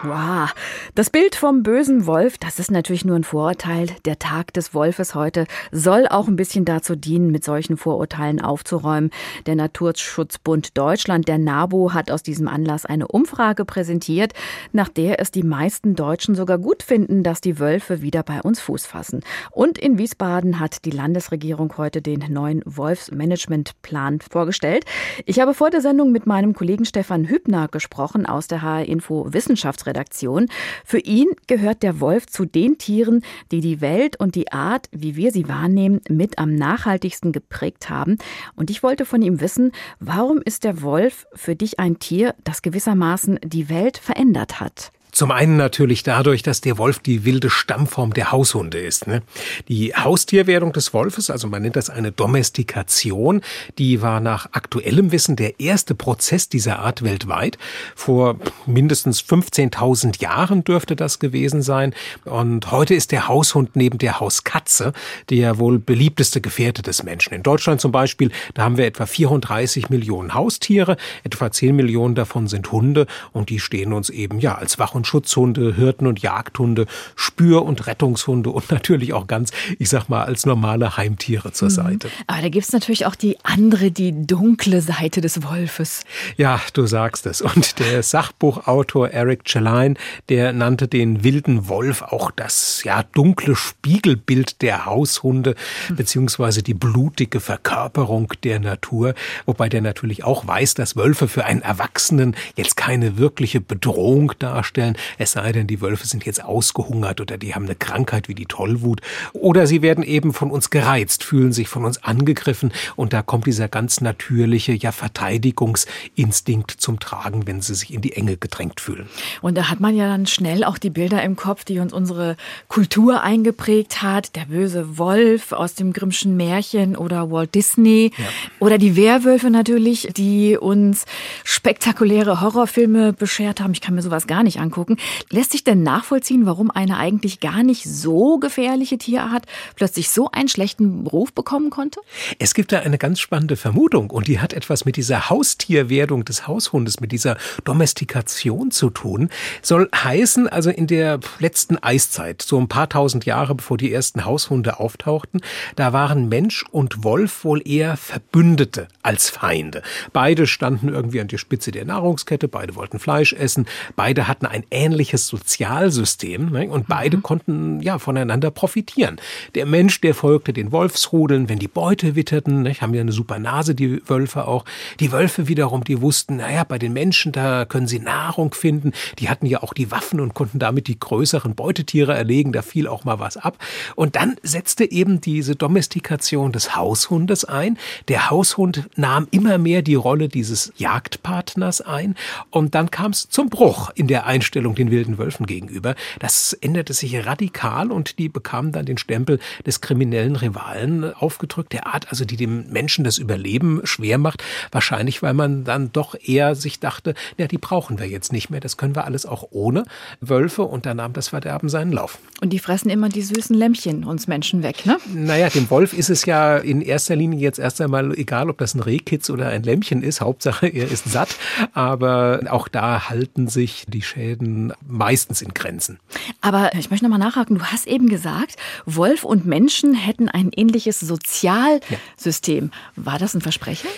Wow, 0.03 0.49
das 0.95 1.09
Bild 1.09 1.35
vom 1.35 1.61
bösen 1.61 2.05
Wolf, 2.05 2.37
das 2.37 2.57
ist 2.57 2.71
natürlich 2.71 3.03
nur 3.03 3.17
ein 3.17 3.25
Vorurteil. 3.25 3.87
Der 4.05 4.17
Tag 4.17 4.53
des 4.53 4.73
Wolfes 4.73 5.13
heute 5.13 5.45
soll 5.73 6.07
auch 6.07 6.29
ein 6.29 6.37
bisschen 6.37 6.63
dazu 6.63 6.95
dienen, 6.95 7.31
mit 7.31 7.43
solchen 7.43 7.75
Vorurteilen 7.75 8.39
aufzuräumen. 8.39 9.09
Der 9.45 9.55
Naturschutzbund 9.55 10.77
Deutschland, 10.77 11.27
der 11.27 11.37
NABU, 11.37 11.91
hat 11.91 12.11
aus 12.11 12.23
diesem 12.23 12.47
Anlass 12.47 12.85
eine 12.85 13.09
Umfrage 13.09 13.65
präsentiert, 13.65 14.31
nach 14.71 14.87
der 14.87 15.19
es 15.19 15.31
die 15.31 15.43
meisten 15.43 15.95
Deutschen 15.95 16.33
sogar 16.33 16.59
gut 16.59 16.81
finden, 16.81 17.23
dass 17.23 17.41
die 17.41 17.59
Wölfe 17.59 18.01
wieder 18.01 18.23
bei 18.23 18.41
uns 18.41 18.61
Fuß 18.61 18.85
fassen. 18.85 19.19
Und 19.51 19.77
in 19.77 19.97
Wiesbaden 19.97 20.61
hat 20.61 20.85
die 20.85 20.91
Landesregierung 20.91 21.73
heute 21.75 22.01
den 22.01 22.23
neuen 22.29 22.61
Wolfsmanagementplan 22.63 24.21
vorgestellt. 24.21 24.85
Ich 25.25 25.41
habe 25.41 25.53
vor 25.53 25.71
der 25.71 25.81
Sendung 25.81 26.13
mit 26.13 26.25
meinem 26.25 26.53
Kollegen 26.53 26.85
Stefan 26.85 27.27
Hübner 27.27 27.67
gesprochen 27.67 28.25
aus 28.25 28.47
der 28.47 28.61
HR 28.61 28.85
Info 28.85 29.33
Wissenschaftsredaktion. 29.33 30.47
Für 30.85 30.99
ihn 30.99 31.27
gehört 31.47 31.81
der 31.83 31.99
Wolf 31.99 32.27
zu 32.27 32.45
den 32.45 32.77
Tieren, 32.77 33.23
die 33.51 33.59
die 33.59 33.81
Welt 33.81 34.19
und 34.19 34.35
die 34.35 34.51
Art, 34.51 34.87
wie 34.91 35.15
wir 35.15 35.31
sie 35.31 35.49
wahrnehmen, 35.49 35.99
mit 36.07 36.37
am 36.37 36.53
nachhaltigsten 36.53 37.31
geprägt 37.31 37.89
haben. 37.89 38.17
Und 38.55 38.69
ich 38.69 38.83
wollte 38.83 39.05
von 39.05 39.21
ihm 39.23 39.41
wissen, 39.41 39.71
warum 39.99 40.41
ist 40.43 40.63
der 40.63 40.83
Wolf 40.83 41.25
für 41.33 41.55
dich 41.55 41.79
ein 41.79 41.97
Tier, 41.97 42.35
das 42.43 42.61
gewissermaßen 42.61 43.39
die 43.43 43.67
Welt 43.69 43.97
verändert 43.97 44.59
hat? 44.59 44.91
Zum 45.15 45.31
einen 45.31 45.55
natürlich 45.55 46.03
dadurch, 46.03 46.43
dass 46.43 46.59
der 46.59 46.77
Wolf 46.77 46.99
die 46.99 47.23
wilde 47.23 47.49
Stammform 47.49 48.13
der 48.13 48.33
Haushunde 48.33 48.79
ist. 48.79 49.07
Ne? 49.07 49.21
Die 49.69 49.95
Haustierwerdung 49.95 50.73
des 50.73 50.93
Wolfes, 50.93 51.29
also 51.29 51.47
man 51.47 51.61
nennt 51.61 51.77
das 51.77 51.89
eine 51.89 52.11
Domestikation, 52.11 53.39
die 53.77 54.01
war 54.01 54.19
nach 54.19 54.49
aktuellem 54.51 55.13
Wissen 55.13 55.37
der 55.37 55.61
erste 55.61 55.95
Prozess 55.95 56.49
dieser 56.49 56.79
Art 56.79 57.01
weltweit. 57.01 57.57
Vor 57.95 58.37
mindestens 58.65 59.21
15.000 59.21 60.21
Jahren 60.21 60.65
dürfte 60.65 60.97
das 60.97 61.19
gewesen 61.19 61.61
sein. 61.61 61.93
Und 62.25 62.71
heute 62.71 62.93
ist 62.93 63.13
der 63.13 63.29
Haushund 63.29 63.77
neben 63.77 63.99
der 63.99 64.19
Hauskatze 64.19 64.91
der 65.29 65.59
wohl 65.59 65.79
beliebteste 65.79 66.41
Gefährte 66.41 66.81
des 66.81 67.03
Menschen. 67.03 67.33
In 67.33 67.41
Deutschland 67.41 67.79
zum 67.79 67.93
Beispiel, 67.93 68.31
da 68.53 68.63
haben 68.63 68.75
wir 68.75 68.85
etwa 68.85 69.05
34 69.05 69.89
Millionen 69.89 70.33
Haustiere, 70.33 70.97
etwa 71.23 71.49
10 71.49 71.73
Millionen 71.73 72.15
davon 72.15 72.47
sind 72.47 72.73
Hunde 72.73 73.07
und 73.31 73.49
die 73.49 73.61
stehen 73.61 73.93
uns 73.93 74.09
eben 74.09 74.41
ja 74.41 74.55
als 74.55 74.77
Wach- 74.77 74.93
und 74.93 75.04
Schutzhunde, 75.05 75.75
Hirten- 75.75 76.07
und 76.07 76.21
Jagdhunde, 76.21 76.85
Spür- 77.15 77.63
und 77.63 77.87
Rettungshunde 77.87 78.49
und 78.49 78.71
natürlich 78.71 79.13
auch 79.13 79.27
ganz, 79.27 79.51
ich 79.79 79.89
sag 79.89 80.09
mal, 80.09 80.23
als 80.23 80.45
normale 80.45 80.97
Heimtiere 80.97 81.51
zur 81.51 81.69
mhm. 81.69 81.73
Seite. 81.73 82.09
Aber 82.27 82.41
da 82.41 82.49
gibt 82.49 82.65
es 82.65 82.73
natürlich 82.73 83.05
auch 83.05 83.15
die 83.15 83.37
andere, 83.43 83.91
die 83.91 84.25
dunkle 84.25 84.81
Seite 84.81 85.21
des 85.21 85.43
Wolfes. 85.43 86.03
Ja, 86.37 86.59
du 86.73 86.85
sagst 86.85 87.25
es. 87.25 87.41
Und 87.41 87.79
der 87.79 88.03
Sachbuchautor 88.03 89.09
Eric 89.09 89.45
Challine, 89.45 89.95
der 90.29 90.53
nannte 90.53 90.87
den 90.87 91.23
wilden 91.23 91.67
Wolf 91.69 92.01
auch 92.01 92.31
das 92.31 92.83
ja 92.83 93.03
dunkle 93.03 93.55
Spiegelbild 93.55 94.61
der 94.61 94.85
Haushunde, 94.85 95.55
mhm. 95.89 95.95
beziehungsweise 95.95 96.63
die 96.63 96.73
blutige 96.73 97.39
Verkörperung 97.39 98.33
der 98.43 98.59
Natur, 98.59 99.13
wobei 99.45 99.69
der 99.69 99.81
natürlich 99.81 100.23
auch 100.23 100.47
weiß, 100.47 100.73
dass 100.75 100.95
Wölfe 100.95 101.27
für 101.27 101.45
einen 101.45 101.61
Erwachsenen 101.61 102.35
jetzt 102.55 102.77
keine 102.77 103.17
wirkliche 103.17 103.61
Bedrohung 103.61 104.33
darstellen, 104.39 104.84
es 105.17 105.31
sei 105.31 105.51
denn, 105.51 105.67
die 105.67 105.81
Wölfe 105.81 106.05
sind 106.05 106.25
jetzt 106.25 106.43
ausgehungert 106.43 107.19
oder 107.19 107.37
die 107.37 107.55
haben 107.55 107.65
eine 107.65 107.75
Krankheit 107.75 108.27
wie 108.27 108.35
die 108.35 108.45
Tollwut 108.45 109.01
oder 109.33 109.65
sie 109.65 109.81
werden 109.81 110.03
eben 110.03 110.33
von 110.33 110.51
uns 110.51 110.69
gereizt, 110.69 111.23
fühlen 111.23 111.51
sich 111.51 111.67
von 111.67 111.85
uns 111.85 112.03
angegriffen 112.03 112.71
und 112.95 113.13
da 113.13 113.21
kommt 113.21 113.47
dieser 113.47 113.67
ganz 113.67 114.01
natürliche 114.01 114.73
ja 114.73 114.91
Verteidigungsinstinkt 114.91 116.71
zum 116.71 116.99
Tragen, 116.99 117.47
wenn 117.47 117.61
sie 117.61 117.75
sich 117.75 117.93
in 117.93 118.01
die 118.01 118.13
Enge 118.13 118.37
gedrängt 118.37 118.79
fühlen. 118.79 119.07
Und 119.41 119.57
da 119.57 119.69
hat 119.69 119.79
man 119.79 119.95
ja 119.95 120.07
dann 120.07 120.27
schnell 120.27 120.63
auch 120.63 120.77
die 120.77 120.89
Bilder 120.89 121.23
im 121.23 121.35
Kopf, 121.35 121.63
die 121.63 121.79
uns 121.79 121.93
unsere 121.93 122.37
Kultur 122.67 123.21
eingeprägt 123.21 124.01
hat, 124.01 124.35
der 124.35 124.45
böse 124.45 124.97
Wolf 124.97 125.51
aus 125.51 125.75
dem 125.75 125.93
Grimmschen 125.93 126.37
Märchen 126.37 126.95
oder 126.95 127.31
Walt 127.31 127.55
Disney 127.55 128.11
ja. 128.17 128.25
oder 128.59 128.77
die 128.77 128.95
Werwölfe 128.95 129.49
natürlich, 129.49 130.09
die 130.15 130.57
uns 130.57 131.05
spektakuläre 131.43 132.41
Horrorfilme 132.41 133.13
beschert 133.13 133.61
haben. 133.61 133.71
Ich 133.71 133.81
kann 133.81 133.95
mir 133.95 134.01
sowas 134.01 134.27
gar 134.27 134.43
nicht 134.43 134.59
angucken 134.59 134.74
angucken. 134.75 134.97
Lässt 135.29 135.51
sich 135.51 135.63
denn 135.63 135.83
nachvollziehen, 135.83 136.45
warum 136.45 136.71
eine 136.71 136.97
eigentlich 136.97 137.39
gar 137.39 137.63
nicht 137.63 137.83
so 137.83 138.37
gefährliche 138.37 138.97
Tierart 138.97 139.45
plötzlich 139.75 140.09
so 140.09 140.29
einen 140.31 140.49
schlechten 140.49 141.07
Ruf 141.07 141.33
bekommen 141.33 141.69
konnte? 141.69 141.99
Es 142.39 142.53
gibt 142.53 142.71
da 142.71 142.79
eine 142.79 142.97
ganz 142.97 143.19
spannende 143.19 143.55
Vermutung 143.55 144.09
und 144.09 144.27
die 144.27 144.39
hat 144.39 144.53
etwas 144.53 144.85
mit 144.85 144.97
dieser 144.97 145.29
Haustierwerdung 145.29 146.25
des 146.25 146.47
Haushundes, 146.47 146.99
mit 146.99 147.11
dieser 147.11 147.37
Domestikation 147.63 148.71
zu 148.71 148.89
tun. 148.89 149.29
Soll 149.61 149.89
heißen, 149.95 150.47
also 150.47 150.69
in 150.69 150.87
der 150.87 151.19
letzten 151.39 151.77
Eiszeit, 151.77 152.41
so 152.41 152.59
ein 152.59 152.67
paar 152.67 152.89
tausend 152.89 153.25
Jahre 153.25 153.55
bevor 153.55 153.77
die 153.77 153.91
ersten 153.91 154.25
Haushunde 154.25 154.79
auftauchten, 154.79 155.41
da 155.75 155.93
waren 155.93 156.27
Mensch 156.27 156.65
und 156.71 157.03
Wolf 157.03 157.43
wohl 157.43 157.61
eher 157.67 157.97
Verbündete 157.97 158.87
als 159.01 159.29
Feinde. 159.29 159.81
Beide 160.13 160.47
standen 160.47 160.89
irgendwie 160.89 161.21
an 161.21 161.27
der 161.27 161.37
Spitze 161.37 161.71
der 161.71 161.85
Nahrungskette, 161.85 162.47
beide 162.47 162.75
wollten 162.75 162.99
Fleisch 162.99 163.33
essen, 163.33 163.65
beide 163.95 164.27
hatten 164.27 164.45
ein 164.45 164.64
ähnliches 164.71 165.27
Sozialsystem 165.27 166.51
ne? 166.51 166.69
und 166.69 166.87
beide 166.87 167.17
mhm. 167.17 167.23
konnten 167.23 167.81
ja 167.81 167.99
voneinander 167.99 168.51
profitieren. 168.51 169.17
Der 169.55 169.65
Mensch, 169.65 170.01
der 170.01 170.15
folgte 170.15 170.53
den 170.53 170.71
Wolfsrudeln, 170.71 171.49
wenn 171.49 171.59
die 171.59 171.67
Beute 171.67 172.15
witterten, 172.15 172.63
ne? 172.63 172.73
haben 172.73 172.93
ja 172.93 173.01
eine 173.01 173.11
super 173.11 173.39
Nase, 173.39 173.75
die 173.75 174.01
Wölfe 174.07 174.47
auch. 174.47 174.65
Die 174.99 175.11
Wölfe 175.11 175.47
wiederum, 175.47 175.83
die 175.83 176.01
wussten, 176.01 176.37
naja, 176.37 176.63
bei 176.63 176.77
den 176.77 176.93
Menschen, 176.93 177.31
da 177.31 177.65
können 177.65 177.87
sie 177.87 177.99
Nahrung 177.99 178.53
finden. 178.53 178.91
Die 179.19 179.29
hatten 179.29 179.45
ja 179.45 179.63
auch 179.63 179.73
die 179.73 179.91
Waffen 179.91 180.19
und 180.19 180.33
konnten 180.33 180.59
damit 180.59 180.87
die 180.87 180.99
größeren 180.99 181.55
Beutetiere 181.55 182.13
erlegen. 182.13 182.51
Da 182.51 182.61
fiel 182.61 182.87
auch 182.87 183.03
mal 183.03 183.19
was 183.19 183.37
ab. 183.37 183.57
Und 183.95 184.15
dann 184.15 184.35
setzte 184.43 184.89
eben 184.89 185.21
diese 185.21 185.55
Domestikation 185.55 186.51
des 186.51 186.75
Haushundes 186.75 187.45
ein. 187.45 187.77
Der 188.07 188.29
Haushund 188.29 188.89
nahm 188.95 189.27
immer 189.31 189.57
mehr 189.57 189.81
die 189.81 189.95
Rolle 189.95 190.29
dieses 190.29 190.73
Jagdpartners 190.77 191.81
ein. 191.81 192.15
Und 192.49 192.75
dann 192.75 192.91
kam 192.91 193.11
es 193.11 193.29
zum 193.29 193.49
Bruch 193.49 193.91
in 193.95 194.07
der 194.07 194.25
Einstellung 194.25 194.54
den 194.61 194.91
wilden 194.91 195.17
Wölfen 195.17 195.45
gegenüber. 195.45 195.95
Das 196.19 196.53
änderte 196.53 196.93
sich 196.93 197.25
radikal 197.25 197.91
und 197.91 198.19
die 198.19 198.29
bekamen 198.29 198.71
dann 198.71 198.85
den 198.85 198.97
Stempel 198.97 199.39
des 199.65 199.81
kriminellen 199.81 200.35
Rivalen 200.35 201.13
aufgedrückt. 201.13 201.73
Der 201.73 201.87
Art 201.87 202.09
also, 202.09 202.25
die 202.25 202.37
dem 202.37 202.69
Menschen 202.69 203.03
das 203.03 203.17
Überleben 203.17 203.81
schwer 203.83 204.17
macht. 204.17 204.43
Wahrscheinlich, 204.71 205.21
weil 205.21 205.33
man 205.33 205.63
dann 205.63 205.91
doch 205.91 206.15
eher 206.21 206.55
sich 206.55 206.79
dachte, 206.79 207.13
ja, 207.37 207.47
die 207.47 207.57
brauchen 207.57 207.99
wir 207.99 208.07
jetzt 208.07 208.31
nicht 208.31 208.49
mehr. 208.49 208.59
Das 208.59 208.77
können 208.77 208.95
wir 208.95 209.05
alles 209.05 209.25
auch 209.25 209.47
ohne 209.51 209.85
Wölfe. 210.21 210.63
Und 210.63 210.85
da 210.85 210.93
nahm 210.93 211.13
das 211.13 211.29
Verderben 211.29 211.69
seinen 211.69 211.91
Lauf. 211.91 212.19
Und 212.41 212.51
die 212.51 212.59
fressen 212.59 212.89
immer 212.89 213.09
die 213.09 213.21
süßen 213.21 213.55
Lämmchen 213.55 214.03
uns 214.03 214.27
Menschen 214.27 214.63
weg, 214.63 214.85
ne? 214.85 214.97
Naja, 215.13 215.49
dem 215.49 215.69
Wolf 215.69 215.93
ist 215.93 216.09
es 216.09 216.25
ja 216.25 216.57
in 216.57 216.81
erster 216.81 217.15
Linie 217.15 217.39
jetzt 217.39 217.59
erst 217.59 217.81
einmal 217.81 218.13
egal, 218.17 218.49
ob 218.49 218.57
das 218.57 218.73
ein 218.73 218.81
Rehkitz 218.81 219.29
oder 219.29 219.49
ein 219.49 219.63
Lämmchen 219.63 220.03
ist. 220.03 220.21
Hauptsache, 220.21 220.67
er 220.67 220.91
ist 220.91 221.09
satt. 221.09 221.35
Aber 221.73 222.41
auch 222.49 222.67
da 222.67 223.09
halten 223.09 223.47
sich 223.47 223.85
die 223.87 224.01
Schäden 224.01 224.44
meistens 224.87 225.41
in 225.41 225.53
Grenzen. 225.53 225.99
Aber 226.41 226.73
ich 226.75 226.89
möchte 226.89 227.05
nochmal 227.05 227.19
nachhaken. 227.19 227.57
Du 227.57 227.65
hast 227.65 227.87
eben 227.87 228.09
gesagt, 228.09 228.55
Wolf 228.85 229.23
und 229.23 229.45
Menschen 229.45 229.93
hätten 229.93 230.29
ein 230.29 230.51
ähnliches 230.55 230.99
Sozialsystem. 230.99 232.71
Ja. 232.71 233.05
War 233.05 233.19
das 233.19 233.33
ein 233.33 233.41
Versprechen? 233.41 233.89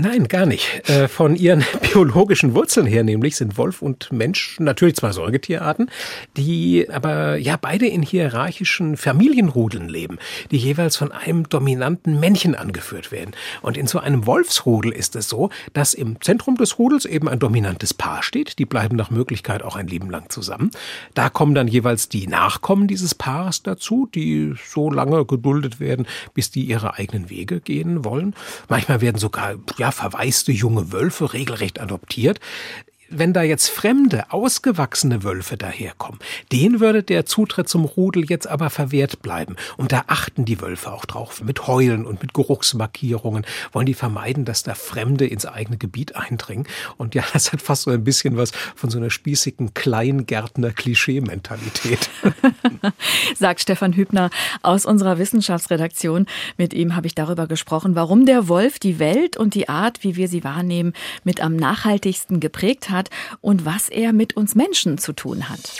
Nein, 0.00 0.28
gar 0.28 0.46
nicht. 0.46 0.88
Äh, 0.88 1.08
von 1.08 1.34
ihren 1.34 1.64
biologischen 1.82 2.54
Wurzeln 2.54 2.86
her 2.86 3.02
nämlich 3.02 3.34
sind 3.34 3.58
Wolf 3.58 3.82
und 3.82 4.12
Mensch 4.12 4.60
natürlich 4.60 4.94
zwei 4.94 5.10
Säugetierarten, 5.10 5.90
die 6.36 6.88
aber 6.88 7.34
ja 7.36 7.56
beide 7.60 7.88
in 7.88 8.02
hierarchischen 8.02 8.96
Familienrudeln 8.96 9.88
leben, 9.88 10.18
die 10.52 10.56
jeweils 10.56 10.96
von 10.96 11.10
einem 11.10 11.48
dominanten 11.48 12.20
Männchen 12.20 12.54
angeführt 12.54 13.10
werden. 13.10 13.32
Und 13.60 13.76
in 13.76 13.88
so 13.88 13.98
einem 13.98 14.24
Wolfsrudel 14.24 14.92
ist 14.92 15.16
es 15.16 15.28
so, 15.28 15.50
dass 15.72 15.94
im 15.94 16.20
Zentrum 16.20 16.56
des 16.56 16.78
Rudels 16.78 17.04
eben 17.04 17.28
ein 17.28 17.40
dominantes 17.40 17.92
Paar 17.92 18.22
steht. 18.22 18.60
Die 18.60 18.66
bleiben 18.66 18.94
nach 18.94 19.10
Möglichkeit 19.10 19.64
auch 19.64 19.74
ein 19.74 19.88
Leben 19.88 20.10
lang 20.10 20.30
zusammen. 20.30 20.70
Da 21.14 21.28
kommen 21.28 21.56
dann 21.56 21.66
jeweils 21.66 22.08
die 22.08 22.28
Nachkommen 22.28 22.86
dieses 22.86 23.16
Paares 23.16 23.64
dazu, 23.64 24.08
die 24.14 24.54
so 24.64 24.92
lange 24.92 25.24
geduldet 25.24 25.80
werden, 25.80 26.06
bis 26.34 26.52
die 26.52 26.66
ihre 26.66 26.94
eigenen 26.94 27.30
Wege 27.30 27.60
gehen 27.60 28.04
wollen. 28.04 28.36
Manchmal 28.68 29.00
werden 29.00 29.18
sogar 29.18 29.56
ja 29.76 29.87
verwaiste 29.92 30.52
junge 30.52 30.92
Wölfe 30.92 31.32
regelrecht 31.32 31.80
adoptiert 31.80 32.40
wenn 33.10 33.32
da 33.32 33.42
jetzt 33.42 33.70
fremde, 33.70 34.30
ausgewachsene 34.30 35.24
Wölfe 35.24 35.56
daherkommen, 35.56 36.20
denen 36.52 36.78
würde 36.80 37.02
der 37.02 37.24
Zutritt 37.26 37.68
zum 37.68 37.84
Rudel 37.84 38.24
jetzt 38.28 38.46
aber 38.46 38.70
verwehrt 38.70 39.20
bleiben. 39.22 39.56
Und 39.76 39.90
da 39.92 40.04
achten 40.06 40.44
die 40.44 40.60
Wölfe 40.60 40.92
auch 40.92 41.06
drauf. 41.06 41.42
Mit 41.42 41.66
Heulen 41.66 42.04
und 42.04 42.22
mit 42.22 42.34
Geruchsmarkierungen 42.34 43.44
wollen 43.72 43.86
die 43.86 43.94
vermeiden, 43.94 44.44
dass 44.44 44.62
da 44.62 44.74
Fremde 44.74 45.26
ins 45.26 45.46
eigene 45.46 45.78
Gebiet 45.78 46.14
eindringen. 46.16 46.66
Und 46.96 47.14
ja, 47.14 47.24
das 47.32 47.52
hat 47.52 47.62
fast 47.62 47.82
so 47.82 47.90
ein 47.90 48.04
bisschen 48.04 48.36
was 48.36 48.52
von 48.74 48.90
so 48.90 48.98
einer 48.98 49.10
spießigen 49.10 49.74
Kleingärtner-Klischee-Mentalität. 49.74 52.10
Sagt 53.38 53.60
Stefan 53.60 53.94
Hübner 53.94 54.30
aus 54.62 54.84
unserer 54.84 55.18
Wissenschaftsredaktion. 55.18 56.26
Mit 56.56 56.74
ihm 56.74 56.94
habe 56.94 57.06
ich 57.06 57.14
darüber 57.14 57.46
gesprochen, 57.46 57.94
warum 57.94 58.26
der 58.26 58.48
Wolf 58.48 58.78
die 58.78 58.98
Welt 58.98 59.36
und 59.36 59.54
die 59.54 59.68
Art, 59.68 60.04
wie 60.04 60.16
wir 60.16 60.28
sie 60.28 60.44
wahrnehmen, 60.44 60.92
mit 61.24 61.40
am 61.40 61.56
nachhaltigsten 61.56 62.40
geprägt 62.40 62.90
hat 62.90 62.97
hat 62.98 63.08
und 63.40 63.64
was 63.64 63.88
er 63.88 64.12
mit 64.12 64.36
uns 64.36 64.54
Menschen 64.54 64.98
zu 64.98 65.14
tun 65.14 65.48
hat. 65.48 65.78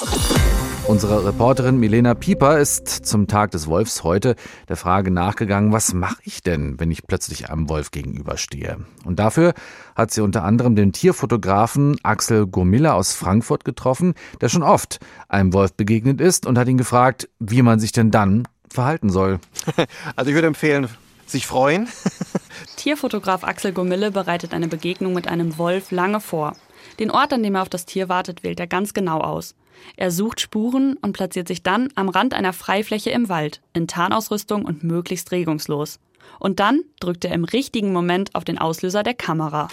Unsere 0.86 1.26
Reporterin 1.26 1.76
Milena 1.76 2.14
Pieper 2.14 2.58
ist 2.58 2.88
zum 2.88 3.26
Tag 3.26 3.50
des 3.50 3.66
Wolfs 3.66 4.04
heute 4.04 4.36
der 4.68 4.76
Frage 4.76 5.10
nachgegangen, 5.10 5.70
was 5.70 5.92
mache 5.92 6.22
ich 6.22 6.42
denn, 6.42 6.80
wenn 6.80 6.90
ich 6.90 7.06
plötzlich 7.06 7.50
einem 7.50 7.68
Wolf 7.68 7.90
gegenüberstehe? 7.90 8.78
Und 9.04 9.18
dafür 9.18 9.52
hat 9.94 10.12
sie 10.12 10.22
unter 10.22 10.44
anderem 10.44 10.76
den 10.76 10.92
Tierfotografen 10.92 11.98
Axel 12.04 12.46
Gomilla 12.46 12.94
aus 12.94 13.12
Frankfurt 13.12 13.66
getroffen, 13.66 14.14
der 14.40 14.48
schon 14.48 14.62
oft 14.62 14.98
einem 15.28 15.52
Wolf 15.52 15.74
begegnet 15.74 16.22
ist 16.22 16.46
und 16.46 16.56
hat 16.56 16.68
ihn 16.68 16.78
gefragt, 16.78 17.28
wie 17.38 17.60
man 17.60 17.80
sich 17.80 17.92
denn 17.92 18.10
dann 18.10 18.48
verhalten 18.70 19.10
soll. 19.10 19.40
Also 20.16 20.30
ich 20.30 20.34
würde 20.34 20.48
empfehlen, 20.48 20.88
sich 21.26 21.46
freuen. 21.46 21.88
Tierfotograf 22.76 23.44
Axel 23.44 23.72
Gomille 23.72 24.10
bereitet 24.10 24.54
eine 24.54 24.68
Begegnung 24.68 25.12
mit 25.12 25.28
einem 25.28 25.58
Wolf 25.58 25.90
lange 25.90 26.20
vor. 26.20 26.54
Den 26.98 27.10
Ort, 27.10 27.32
an 27.32 27.42
dem 27.42 27.54
er 27.54 27.62
auf 27.62 27.68
das 27.68 27.86
Tier 27.86 28.08
wartet, 28.08 28.42
wählt 28.42 28.58
er 28.58 28.66
ganz 28.66 28.92
genau 28.92 29.20
aus. 29.20 29.54
Er 29.96 30.10
sucht 30.10 30.40
Spuren 30.40 30.96
und 31.00 31.12
platziert 31.12 31.46
sich 31.46 31.62
dann 31.62 31.88
am 31.94 32.08
Rand 32.08 32.34
einer 32.34 32.52
Freifläche 32.52 33.10
im 33.10 33.28
Wald, 33.28 33.60
in 33.72 33.86
Tarnausrüstung 33.86 34.64
und 34.64 34.82
möglichst 34.82 35.30
regungslos. 35.30 36.00
Und 36.40 36.60
dann 36.60 36.82
drückt 37.00 37.24
er 37.24 37.32
im 37.32 37.44
richtigen 37.44 37.92
Moment 37.92 38.34
auf 38.34 38.44
den 38.44 38.58
Auslöser 38.58 39.02
der 39.02 39.14
Kamera. 39.14 39.68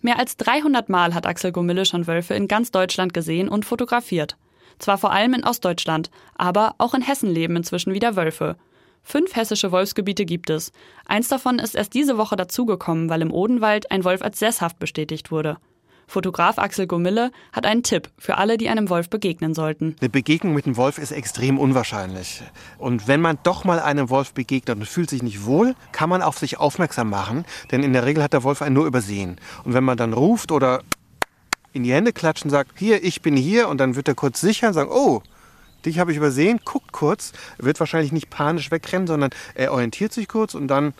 Mehr 0.00 0.18
als 0.18 0.38
300 0.38 0.88
Mal 0.88 1.14
hat 1.14 1.26
Axel 1.26 1.52
Gomille 1.52 1.84
schon 1.84 2.06
Wölfe 2.06 2.34
in 2.34 2.48
ganz 2.48 2.70
Deutschland 2.70 3.12
gesehen 3.12 3.48
und 3.48 3.66
fotografiert. 3.66 4.36
Zwar 4.78 4.96
vor 4.96 5.12
allem 5.12 5.34
in 5.34 5.44
Ostdeutschland, 5.44 6.10
aber 6.34 6.74
auch 6.78 6.94
in 6.94 7.02
Hessen 7.02 7.30
leben 7.30 7.56
inzwischen 7.56 7.92
wieder 7.92 8.16
Wölfe. 8.16 8.56
Fünf 9.02 9.34
hessische 9.34 9.72
Wolfsgebiete 9.72 10.24
gibt 10.24 10.50
es. 10.50 10.72
Eins 11.06 11.28
davon 11.28 11.58
ist 11.58 11.74
erst 11.74 11.94
diese 11.94 12.18
Woche 12.18 12.36
dazugekommen, 12.36 13.08
weil 13.08 13.22
im 13.22 13.32
Odenwald 13.32 13.90
ein 13.90 14.04
Wolf 14.04 14.22
als 14.22 14.38
sesshaft 14.38 14.78
bestätigt 14.78 15.30
wurde. 15.30 15.58
Fotograf 16.10 16.58
Axel 16.58 16.88
Gomille 16.88 17.30
hat 17.52 17.64
einen 17.64 17.84
Tipp 17.84 18.10
für 18.18 18.36
alle, 18.36 18.58
die 18.58 18.68
einem 18.68 18.88
Wolf 18.90 19.08
begegnen 19.08 19.54
sollten. 19.54 19.94
Eine 20.00 20.10
Begegnung 20.10 20.54
mit 20.54 20.66
einem 20.66 20.76
Wolf 20.76 20.98
ist 20.98 21.12
extrem 21.12 21.56
unwahrscheinlich. 21.56 22.42
Und 22.78 23.06
wenn 23.06 23.20
man 23.20 23.38
doch 23.44 23.64
mal 23.64 23.78
einem 23.78 24.10
Wolf 24.10 24.34
begegnet 24.34 24.76
und 24.76 24.86
fühlt 24.86 25.08
sich 25.08 25.22
nicht 25.22 25.44
wohl, 25.46 25.76
kann 25.92 26.08
man 26.08 26.20
auf 26.20 26.36
sich 26.36 26.58
aufmerksam 26.58 27.10
machen, 27.10 27.44
denn 27.70 27.84
in 27.84 27.92
der 27.92 28.04
Regel 28.04 28.24
hat 28.24 28.32
der 28.32 28.42
Wolf 28.42 28.60
einen 28.60 28.74
nur 28.74 28.86
übersehen. 28.86 29.36
Und 29.64 29.72
wenn 29.72 29.84
man 29.84 29.96
dann 29.96 30.12
ruft 30.12 30.50
oder 30.50 30.82
in 31.72 31.84
die 31.84 31.92
Hände 31.92 32.12
klatscht 32.12 32.44
und 32.44 32.50
sagt, 32.50 32.72
hier, 32.76 33.04
ich 33.04 33.22
bin 33.22 33.36
hier, 33.36 33.68
und 33.68 33.78
dann 33.78 33.94
wird 33.94 34.08
er 34.08 34.16
kurz 34.16 34.40
sicher 34.40 34.68
und 34.68 34.74
sagen, 34.74 34.90
oh, 34.92 35.22
dich 35.84 35.98
habe 35.98 36.12
ich 36.12 36.16
übersehen, 36.16 36.60
guckt 36.64 36.92
kurz, 36.92 37.32
wird 37.58 37.80
wahrscheinlich 37.80 38.12
nicht 38.12 38.30
panisch 38.30 38.70
wegrennen, 38.70 39.06
sondern 39.06 39.30
er 39.54 39.72
orientiert 39.72 40.12
sich 40.12 40.28
kurz 40.28 40.54
und 40.54 40.68
dann 40.68 40.94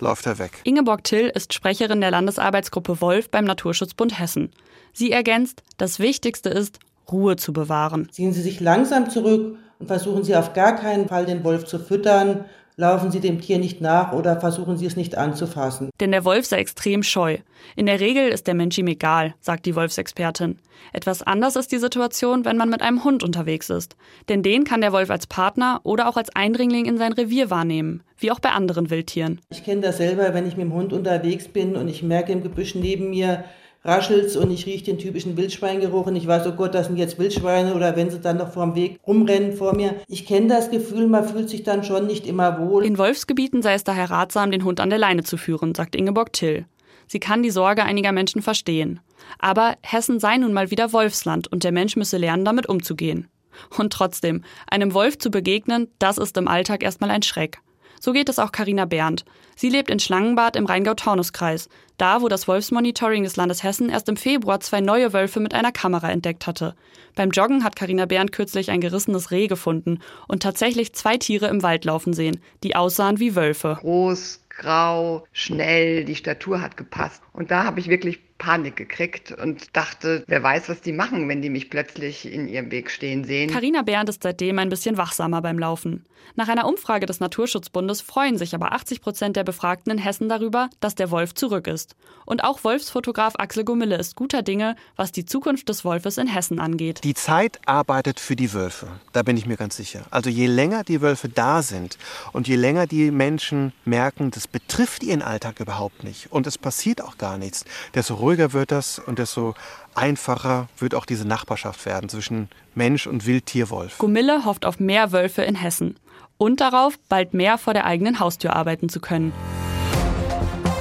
läuft 0.00 0.26
er 0.26 0.38
weg. 0.38 0.60
Ingeborg 0.64 1.04
Till 1.04 1.28
ist 1.28 1.54
Sprecherin 1.54 2.00
der 2.00 2.10
Landesarbeitsgruppe 2.10 3.00
Wolf 3.00 3.30
beim 3.30 3.44
Naturschutzbund 3.44 4.18
Hessen. 4.18 4.50
Sie 4.92 5.12
ergänzt, 5.12 5.62
das 5.78 5.98
Wichtigste 5.98 6.50
ist, 6.50 6.78
Ruhe 7.10 7.36
zu 7.36 7.52
bewahren. 7.52 8.08
Ziehen 8.10 8.32
Sie 8.32 8.42
sich 8.42 8.60
langsam 8.60 9.10
zurück 9.10 9.56
und 9.78 9.86
versuchen 9.86 10.24
Sie 10.24 10.36
auf 10.36 10.52
gar 10.52 10.76
keinen 10.76 11.08
Fall 11.08 11.26
den 11.26 11.44
Wolf 11.44 11.64
zu 11.64 11.78
füttern 11.78 12.44
Laufen 12.76 13.10
Sie 13.10 13.20
dem 13.20 13.40
Tier 13.40 13.58
nicht 13.58 13.80
nach 13.82 14.12
oder 14.12 14.40
versuchen 14.40 14.78
Sie 14.78 14.86
es 14.86 14.96
nicht 14.96 15.18
anzufassen. 15.18 15.90
Denn 16.00 16.10
der 16.10 16.24
Wolf 16.24 16.46
sei 16.46 16.58
extrem 16.58 17.02
scheu. 17.02 17.38
In 17.76 17.86
der 17.86 18.00
Regel 18.00 18.28
ist 18.28 18.46
der 18.46 18.54
Mensch 18.54 18.78
ihm 18.78 18.86
egal, 18.86 19.34
sagt 19.40 19.66
die 19.66 19.76
Wolfsexpertin. 19.76 20.58
Etwas 20.92 21.22
anders 21.22 21.56
ist 21.56 21.70
die 21.70 21.78
Situation, 21.78 22.44
wenn 22.44 22.56
man 22.56 22.70
mit 22.70 22.82
einem 22.82 23.04
Hund 23.04 23.22
unterwegs 23.22 23.70
ist. 23.70 23.96
Denn 24.28 24.42
den 24.42 24.64
kann 24.64 24.80
der 24.80 24.92
Wolf 24.92 25.10
als 25.10 25.26
Partner 25.26 25.80
oder 25.84 26.08
auch 26.08 26.16
als 26.16 26.34
Eindringling 26.34 26.86
in 26.86 26.98
sein 26.98 27.12
Revier 27.12 27.50
wahrnehmen, 27.50 28.02
wie 28.18 28.30
auch 28.30 28.40
bei 28.40 28.50
anderen 28.50 28.90
Wildtieren. 28.90 29.40
Ich 29.50 29.64
kenne 29.64 29.82
das 29.82 29.98
selber, 29.98 30.34
wenn 30.34 30.46
ich 30.46 30.56
mit 30.56 30.66
dem 30.66 30.74
Hund 30.74 30.92
unterwegs 30.92 31.48
bin 31.48 31.76
und 31.76 31.88
ich 31.88 32.02
merke 32.02 32.32
im 32.32 32.42
Gebüsch 32.42 32.74
neben 32.74 33.10
mir, 33.10 33.44
raschelt's 33.84 34.36
und 34.36 34.50
ich 34.50 34.66
rieche 34.66 34.84
den 34.84 34.98
typischen 34.98 35.36
Wildschweingeruch 35.36 36.06
und 36.06 36.16
ich 36.16 36.26
weiß, 36.26 36.46
oh 36.46 36.52
Gott, 36.52 36.74
das 36.74 36.86
sind 36.86 36.96
jetzt 36.96 37.18
Wildschweine 37.18 37.74
oder 37.74 37.96
wenn 37.96 38.10
sie 38.10 38.20
dann 38.20 38.38
noch 38.38 38.52
vorm 38.52 38.74
Weg 38.74 38.98
rumrennen 39.06 39.52
vor 39.52 39.74
mir. 39.74 39.94
Ich 40.08 40.26
kenne 40.26 40.48
das 40.48 40.70
Gefühl, 40.70 41.06
man 41.06 41.28
fühlt 41.28 41.48
sich 41.48 41.62
dann 41.62 41.84
schon 41.84 42.06
nicht 42.06 42.26
immer 42.26 42.58
wohl. 42.58 42.84
In 42.84 42.98
Wolfsgebieten 42.98 43.62
sei 43.62 43.74
es 43.74 43.84
daher 43.84 44.10
ratsam, 44.10 44.50
den 44.50 44.64
Hund 44.64 44.80
an 44.80 44.90
der 44.90 44.98
Leine 44.98 45.24
zu 45.24 45.36
führen, 45.36 45.74
sagt 45.74 45.96
Ingeborg 45.96 46.32
Till. 46.32 46.66
Sie 47.06 47.20
kann 47.20 47.42
die 47.42 47.50
Sorge 47.50 47.84
einiger 47.84 48.12
Menschen 48.12 48.42
verstehen. 48.42 49.00
Aber 49.38 49.76
Hessen 49.82 50.20
sei 50.20 50.36
nun 50.36 50.52
mal 50.52 50.70
wieder 50.70 50.92
Wolfsland 50.92 51.50
und 51.50 51.64
der 51.64 51.72
Mensch 51.72 51.96
müsse 51.96 52.16
lernen, 52.16 52.44
damit 52.44 52.68
umzugehen. 52.68 53.28
Und 53.76 53.92
trotzdem, 53.92 54.44
einem 54.66 54.94
Wolf 54.94 55.18
zu 55.18 55.30
begegnen, 55.30 55.88
das 55.98 56.18
ist 56.18 56.36
im 56.36 56.48
Alltag 56.48 56.82
erstmal 56.82 57.10
ein 57.10 57.22
Schreck. 57.22 57.60
So 58.04 58.12
geht 58.12 58.28
es 58.28 58.40
auch 58.40 58.50
Karina 58.50 58.84
Berndt. 58.84 59.24
Sie 59.54 59.68
lebt 59.68 59.88
in 59.88 60.00
Schlangenbad 60.00 60.56
im 60.56 60.66
Rheingau-Taunus-Kreis, 60.66 61.68
da 61.98 62.20
wo 62.20 62.26
das 62.26 62.48
Wolfsmonitoring 62.48 63.22
des 63.22 63.36
Landes 63.36 63.62
Hessen 63.62 63.90
erst 63.90 64.08
im 64.08 64.16
Februar 64.16 64.58
zwei 64.58 64.80
neue 64.80 65.12
Wölfe 65.12 65.38
mit 65.38 65.54
einer 65.54 65.70
Kamera 65.70 66.10
entdeckt 66.10 66.48
hatte. 66.48 66.74
Beim 67.14 67.30
Joggen 67.30 67.62
hat 67.62 67.76
Karina 67.76 68.06
Berndt 68.06 68.32
kürzlich 68.32 68.72
ein 68.72 68.80
gerissenes 68.80 69.30
Reh 69.30 69.46
gefunden 69.46 70.00
und 70.26 70.42
tatsächlich 70.42 70.94
zwei 70.94 71.16
Tiere 71.16 71.46
im 71.46 71.62
Wald 71.62 71.84
laufen 71.84 72.12
sehen, 72.12 72.40
die 72.64 72.74
aussahen 72.74 73.20
wie 73.20 73.36
Wölfe. 73.36 73.78
Groß, 73.80 74.40
grau, 74.48 75.24
schnell, 75.32 76.04
die 76.04 76.16
Statur 76.16 76.60
hat 76.60 76.76
gepasst. 76.76 77.22
Und 77.32 77.52
da 77.52 77.62
habe 77.62 77.78
ich 77.78 77.86
wirklich 77.86 78.18
Panik 78.42 78.74
gekriegt 78.74 79.30
und 79.30 79.76
dachte, 79.76 80.24
wer 80.26 80.42
weiß, 80.42 80.68
was 80.68 80.80
die 80.80 80.92
machen, 80.92 81.28
wenn 81.28 81.42
die 81.42 81.48
mich 81.48 81.70
plötzlich 81.70 82.26
in 82.26 82.48
ihrem 82.48 82.72
Weg 82.72 82.90
stehen 82.90 83.22
sehen. 83.22 83.48
Carina 83.48 83.82
Behrendt 83.82 84.08
ist 84.08 84.24
seitdem 84.24 84.58
ein 84.58 84.68
bisschen 84.68 84.96
wachsamer 84.96 85.40
beim 85.40 85.60
Laufen. 85.60 86.04
Nach 86.34 86.48
einer 86.48 86.66
Umfrage 86.66 87.06
des 87.06 87.20
Naturschutzbundes 87.20 88.00
freuen 88.00 88.38
sich 88.38 88.54
aber 88.54 88.72
80 88.72 89.00
Prozent 89.00 89.36
der 89.36 89.44
Befragten 89.44 89.92
in 89.92 89.98
Hessen 89.98 90.28
darüber, 90.28 90.70
dass 90.80 90.94
der 90.94 91.10
Wolf 91.10 91.34
zurück 91.34 91.66
ist. 91.66 91.94
Und 92.24 92.42
auch 92.42 92.64
Wolfsfotograf 92.64 93.34
Axel 93.36 93.64
Gomille 93.64 93.96
ist 93.96 94.16
guter 94.16 94.42
Dinge, 94.42 94.76
was 94.96 95.12
die 95.12 95.24
Zukunft 95.24 95.68
des 95.68 95.84
Wolfes 95.84 96.16
in 96.16 96.26
Hessen 96.26 96.58
angeht. 96.58 97.00
Die 97.04 97.14
Zeit 97.14 97.60
arbeitet 97.66 98.18
für 98.18 98.36
die 98.36 98.52
Wölfe, 98.52 98.88
da 99.12 99.22
bin 99.22 99.36
ich 99.36 99.46
mir 99.46 99.56
ganz 99.56 99.76
sicher. 99.76 100.04
Also 100.10 100.30
je 100.30 100.46
länger 100.46 100.84
die 100.84 101.00
Wölfe 101.02 101.28
da 101.28 101.62
sind 101.62 101.98
und 102.32 102.48
je 102.48 102.56
länger 102.56 102.86
die 102.86 103.10
Menschen 103.10 103.72
merken, 103.84 104.30
das 104.30 104.48
betrifft 104.48 105.02
ihren 105.02 105.22
Alltag 105.22 105.60
überhaupt 105.60 106.04
nicht 106.04 106.32
und 106.32 106.46
es 106.46 106.56
passiert 106.56 107.02
auch 107.02 107.18
gar 107.18 107.36
nichts, 107.36 107.64
desto 107.94 108.14
ruhiger 108.14 108.31
wird 108.38 108.72
das 108.72 108.98
und 108.98 109.18
desto 109.18 109.54
einfacher 109.94 110.68
wird 110.78 110.94
auch 110.94 111.04
diese 111.04 111.26
Nachbarschaft 111.26 111.84
werden 111.86 112.08
zwischen 112.08 112.48
Mensch 112.74 113.06
und 113.06 113.26
Wildtierwolf. 113.26 113.98
Gomille 113.98 114.44
hofft 114.44 114.64
auf 114.64 114.80
mehr 114.80 115.12
Wölfe 115.12 115.42
in 115.42 115.54
Hessen 115.54 115.96
und 116.38 116.60
darauf, 116.60 116.98
bald 117.08 117.34
mehr 117.34 117.58
vor 117.58 117.74
der 117.74 117.86
eigenen 117.86 118.18
Haustür 118.18 118.56
arbeiten 118.56 118.88
zu 118.88 119.00
können. 119.00 119.32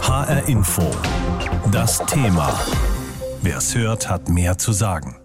HR 0.01 0.47
Info. 0.47 0.89
Das 1.71 2.03
Thema. 2.05 2.59
Wer 3.41 3.57
es 3.57 3.75
hört, 3.75 4.09
hat 4.09 4.29
mehr 4.29 4.57
zu 4.57 4.71
sagen. 4.71 5.20